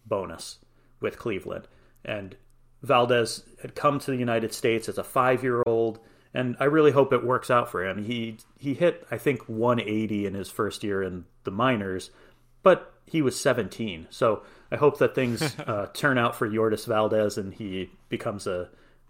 bonus 0.06 0.60
with 1.00 1.18
Cleveland. 1.18 1.68
And 2.04 2.36
Valdes 2.86 3.44
had 3.62 3.76
come 3.76 4.00
to 4.00 4.12
the 4.12 4.18
United 4.18 4.54
States 4.54 4.88
as 4.88 4.98
a 4.98 5.04
five 5.04 5.44
year 5.44 5.64
old 5.66 6.00
and 6.36 6.58
I 6.60 6.66
really 6.66 6.92
hope 6.92 7.14
it 7.14 7.26
works 7.26 7.50
out 7.50 7.70
for 7.72 7.86
him. 7.86 8.04
He 8.04 8.38
he 8.60 8.74
hit 8.74 9.08
I 9.10 9.18
think 9.18 9.48
180 9.48 10.26
in 10.26 10.34
his 10.34 10.50
first 10.50 10.84
year 10.84 11.02
in 11.02 11.26
the 11.46 11.52
minors, 11.52 12.12
but 12.62 12.94
he 13.06 13.22
was 13.22 13.40
17. 13.40 14.08
So 14.10 14.44
I 14.72 14.76
hope 14.76 14.98
that 15.00 15.16
things 15.16 15.42
uh, 15.60 15.88
turn 15.94 16.18
out 16.18 16.36
for 16.36 16.48
Yordys 16.48 16.86
Valdes 16.86 17.38
and 17.38 17.54
he 17.54 17.90
becomes 18.10 18.48
a, 18.48 18.70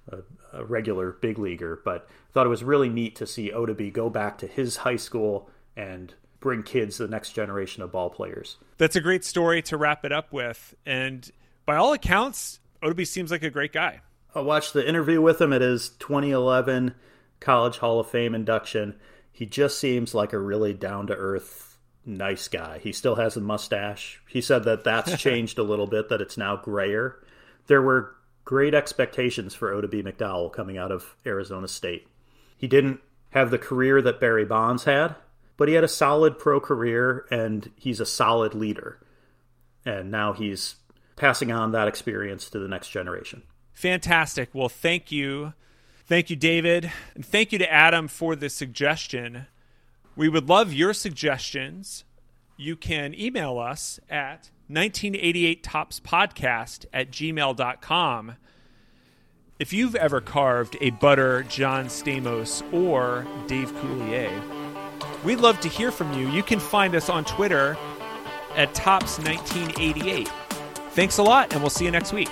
a, 0.10 0.18
a, 0.54 0.66
regular 0.66 1.14
big 1.14 1.40
leaguer. 1.40 1.82
But 1.84 2.08
I 2.08 2.32
thought 2.34 2.46
it 2.46 2.50
was 2.50 2.64
really 2.64 2.90
neat 2.90 3.16
to 3.18 3.26
see 3.26 3.52
Oddibe 3.52 3.92
go 3.92 4.10
back 4.10 4.38
to 4.40 4.48
his 4.48 4.78
high 4.78 4.98
school 4.98 5.50
and 5.76 6.14
bring 6.40 6.62
kids 6.62 6.98
the 6.98 7.08
next 7.08 7.32
generation 7.32 7.82
of 7.82 7.92
ball 7.92 8.10
players. 8.10 8.58
That's 8.78 8.96
a 8.96 9.02
great 9.02 9.24
story 9.24 9.62
to 9.64 9.78
wrap 9.78 10.06
it 10.06 10.12
up 10.12 10.32
with. 10.32 10.76
And 10.86 11.30
by 11.66 11.78
all 11.78 11.94
accounts, 11.94 12.60
Oddibe 12.86 13.08
seems 13.08 13.32
like 13.32 13.43
a 13.43 13.50
great 13.50 13.74
guy. 13.74 14.02
I 14.36 14.41
watched 14.41 14.74
the 14.74 14.88
interview 14.88 15.19
with 15.21 15.41
him 15.41 15.52
at 15.54 15.62
his 15.62 15.89
2011 15.89 16.93
College 17.39 17.80
Hall 17.80 18.00
of 18.00 18.10
Fame 18.10 18.36
induction. 18.36 18.95
He 19.32 19.45
just 19.45 19.80
seems 19.80 20.13
like 20.13 20.34
a 20.34 20.39
really 20.39 20.74
down 20.74 21.08
to 21.08 21.15
earth, 21.15 21.78
nice 22.06 22.48
guy. 22.48 22.80
He 22.80 22.91
still 22.91 23.15
has 23.15 23.36
a 23.36 23.41
mustache. 23.41 24.21
He 24.28 24.41
said 24.41 24.65
that 24.65 24.84
that's 24.84 25.17
changed 25.21 25.58
a 25.58 25.63
little 25.63 25.88
bit, 25.88 26.10
that 26.10 26.21
it's 26.21 26.38
now 26.38 26.58
grayer. 26.58 27.17
There 27.67 27.82
were 27.82 28.15
great 28.43 28.76
expectations 28.76 29.56
for 29.56 29.71
Oddibe 29.71 30.04
McDowell 30.04 30.54
coming 30.54 30.78
out 30.78 30.91
of 30.91 31.15
Arizona 31.26 31.67
State. 31.67 32.08
He 32.56 32.67
didn't 32.67 33.00
have 33.32 33.52
the 33.52 33.58
career 33.58 34.02
that 34.02 34.19
Barry 34.19 34.45
Bonds 34.45 34.84
had, 34.84 35.15
but 35.58 35.67
he 35.67 35.74
had 35.74 35.84
a 35.84 35.89
solid 35.89 36.38
pro 36.38 36.60
career 36.60 37.26
and 37.32 37.71
he's 37.76 38.00
a 38.00 38.06
solid 38.06 38.54
leader. 38.54 39.00
And 39.86 40.12
now 40.12 40.34
he's 40.34 40.76
passing 41.15 41.51
on 41.51 41.71
that 41.71 41.88
experience 41.88 42.49
to 42.49 42.60
the 42.60 42.67
next 42.67 42.89
generation. 42.89 43.43
Fantastic. 43.73 44.49
Well, 44.54 44.69
thank 44.69 45.12
you 45.12 45.54
Thank 46.08 46.30
you, 46.30 46.36
David. 46.36 46.91
And 47.15 47.25
thank 47.25 47.51
you 47.51 47.58
to 47.58 47.67
Adam 47.71 48.08
for 48.08 48.36
the 48.36 48.49
suggestion. 48.49 49.47
We 50.15 50.30
would 50.30 50.47
love 50.47 50.71
your 50.71 50.93
suggestions. 50.93 52.04
You 52.58 52.75
can 52.75 53.19
email 53.19 53.58
us 53.58 53.99
at 54.10 54.51
1988toppspodcast 54.69 56.86
at 56.93 57.10
gmail.com. 57.12 58.36
If 59.58 59.71
you've 59.73 59.95
ever 59.95 60.21
carved 60.21 60.78
a 60.80 60.91
butter 60.91 61.41
John 61.43 61.88
Stamos 61.88 62.62
or 62.71 63.25
Dave 63.47 63.71
Coulier, 63.73 64.43
we'd 65.23 65.39
love 65.39 65.60
to 65.62 65.69
hear 65.69 65.89
from 65.91 66.13
you. 66.13 66.30
You 66.30 66.43
can 66.43 66.60
find 66.60 66.93
us 66.93 67.10
on 67.10 67.25
Twitter 67.25 67.75
at 68.56 68.75
Topps1988. 68.75 70.44
Thanks 70.95 71.17
a 71.17 71.23
lot, 71.23 71.51
and 71.51 71.62
we'll 71.62 71.69
see 71.69 71.84
you 71.84 71.91
next 71.91 72.13
week. 72.13 72.29